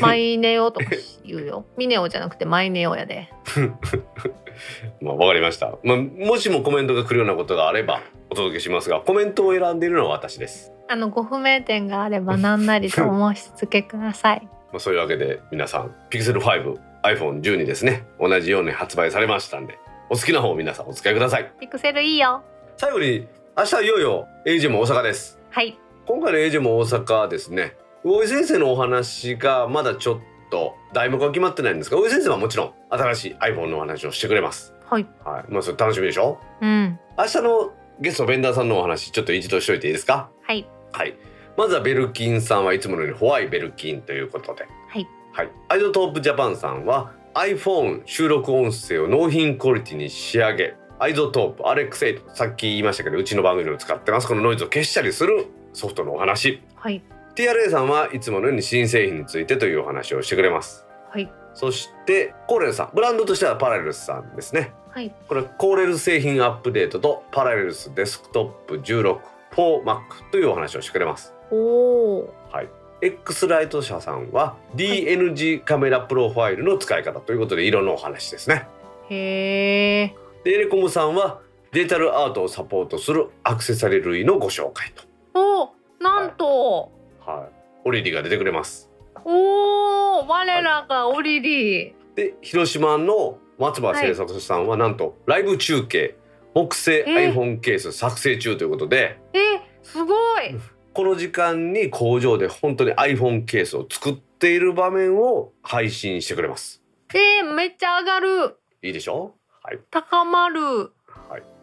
[0.00, 0.90] マイネオとか
[1.24, 3.30] 言うよ ミネオじゃなくてマイネオやで
[5.00, 5.72] まあわかりました。
[5.82, 10.72] まあもしもコメントが来るようなことがあればお届けしますがコメントを選んでいるのは私です。
[10.88, 19.78] あのご不明点があれば何なりとお申し付けください まあそういうわけで皆さん Pixel 5 iPhone12 ですね同じように発売されましたんで
[20.10, 21.50] お好きな方を皆さんお使いください。
[21.58, 22.42] ピクセルいいよ
[22.76, 25.38] 最後に明日いよいよ AJ も大阪です。
[25.50, 25.78] はい。
[26.06, 27.76] 今回の AJ も大阪ですね。
[28.02, 30.20] 大井先生のお話がまだちょっ
[30.50, 34.74] と題目は決まってないんですが大井先生はもちろん新しい iPhone のお話をしてくれます。
[34.90, 35.06] はい。
[35.24, 36.38] はい、まあそれ楽しみでしょ？
[36.60, 36.98] うん。
[37.16, 40.30] 明日のゲストベンダーさんのお話ちょっと一度しといていいですか？
[40.42, 40.66] はい。
[40.92, 41.14] はい。
[41.56, 44.66] まずはベルキンさんはいつものように Why ベルキンということで。
[44.88, 45.06] はい。
[45.32, 45.50] はい。
[45.68, 54.28] アイゾトープジャパンさんは iPhone 収録音声を納品クオリティに仕上げアイゾトープ RX8 さっき言いましたけどうちの番組でも使ってます。
[54.28, 56.62] このノイズを消したりするソフトのお話。
[56.76, 57.02] はい。
[57.34, 60.86] TRA さんはいつものように新製品についてというお話をしてくれます。
[61.10, 61.30] はい。
[61.54, 62.90] そしてコーレルさん。
[62.94, 64.72] ブランドとしてはパラレルスさんですね。
[64.90, 65.14] はい。
[65.28, 69.18] これコーレル製品アップデートとパラレルスデスクトップ16
[69.54, 71.32] 4Mac というお話をしてくれます。
[71.50, 72.68] おおはい。
[73.00, 78.66] X ライト社さんは DNG カメラプロファイルの使い方ということで色のお話ですね。
[79.10, 81.40] へえでエレコムさんは
[81.72, 85.04] デジタルアートをサポートするアクセサリー類のご紹介と。
[85.38, 85.72] お
[86.02, 86.92] なんと、
[87.24, 87.54] はい。
[87.86, 88.90] オリリが出てくれます。
[89.24, 96.16] おお我らがオリリーで広島の松葉製作さんはなんとライブ中継
[96.54, 99.18] 木製え iPhone ケース作成中ということで。
[99.32, 99.38] え
[99.82, 100.54] すごい
[100.92, 106.82] この時間に工場で本当に iPhone ケースを作っている場面を配信してくれます。
[107.12, 109.34] えー、めっちゃ上がるいいでしょ？
[109.64, 109.80] はい。
[109.90, 110.92] 高まる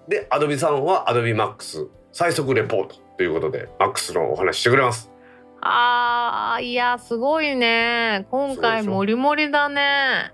[0.07, 5.11] で、Adobe さんは Adobe Max 最速レポートということで Max のお話してくれます。
[5.61, 10.33] あーいやすごいね今回もりもりだね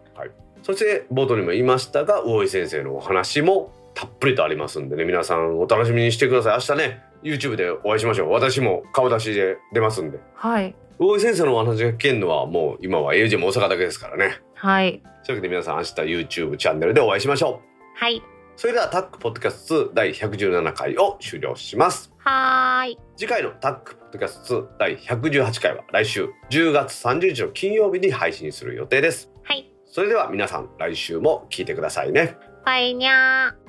[0.64, 6.54] そして冒頭にも言いましたが魚井先生のお話もたっぷりとありますんでね皆さんお楽しみにしてください。
[6.54, 8.32] 明日ね YouTube でお会いしましょう。
[8.32, 10.20] 私も顔出しで出ますんで。
[10.34, 14.42] はい魚井先生のお話が聞けるのはもう今は AJ も大阪だけですからね。
[14.58, 15.94] はいというわけで皆さん明日
[16.26, 18.00] YouTube チャンネルでお会いしましょう。
[18.00, 18.22] はい
[18.56, 22.12] それではタックポッドキャスト2第117回を終了します。
[22.18, 29.30] はーい次回のタックポッドキャスト2第118回は来週10月30日の金曜日に配信する予定です。
[29.44, 32.36] はいそれでは皆さん来週も聞いてくださいね。
[32.66, 33.67] バイニャー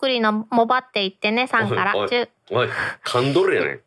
[0.00, 1.96] くりのもばっていってねさんから。
[1.96, 2.08] おい
[2.50, 2.68] おい
[3.04, 3.80] 噛んどるやねん。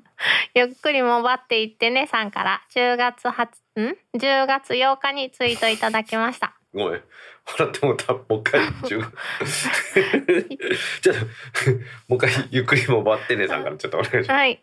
[0.54, 2.62] ゆっくりもばっていってねさんから。
[2.74, 3.44] 10月8
[3.80, 6.54] ん？10月8日にツイートいただきました。
[6.72, 7.02] ごめん。
[7.58, 8.12] 笑ってもうた。
[8.12, 9.00] もう一回中。
[11.02, 11.70] ちょっと
[12.08, 13.76] もう一回ゆっくりもばってねさんから。
[13.76, 14.38] ちょっとお願いします。
[14.38, 14.62] はい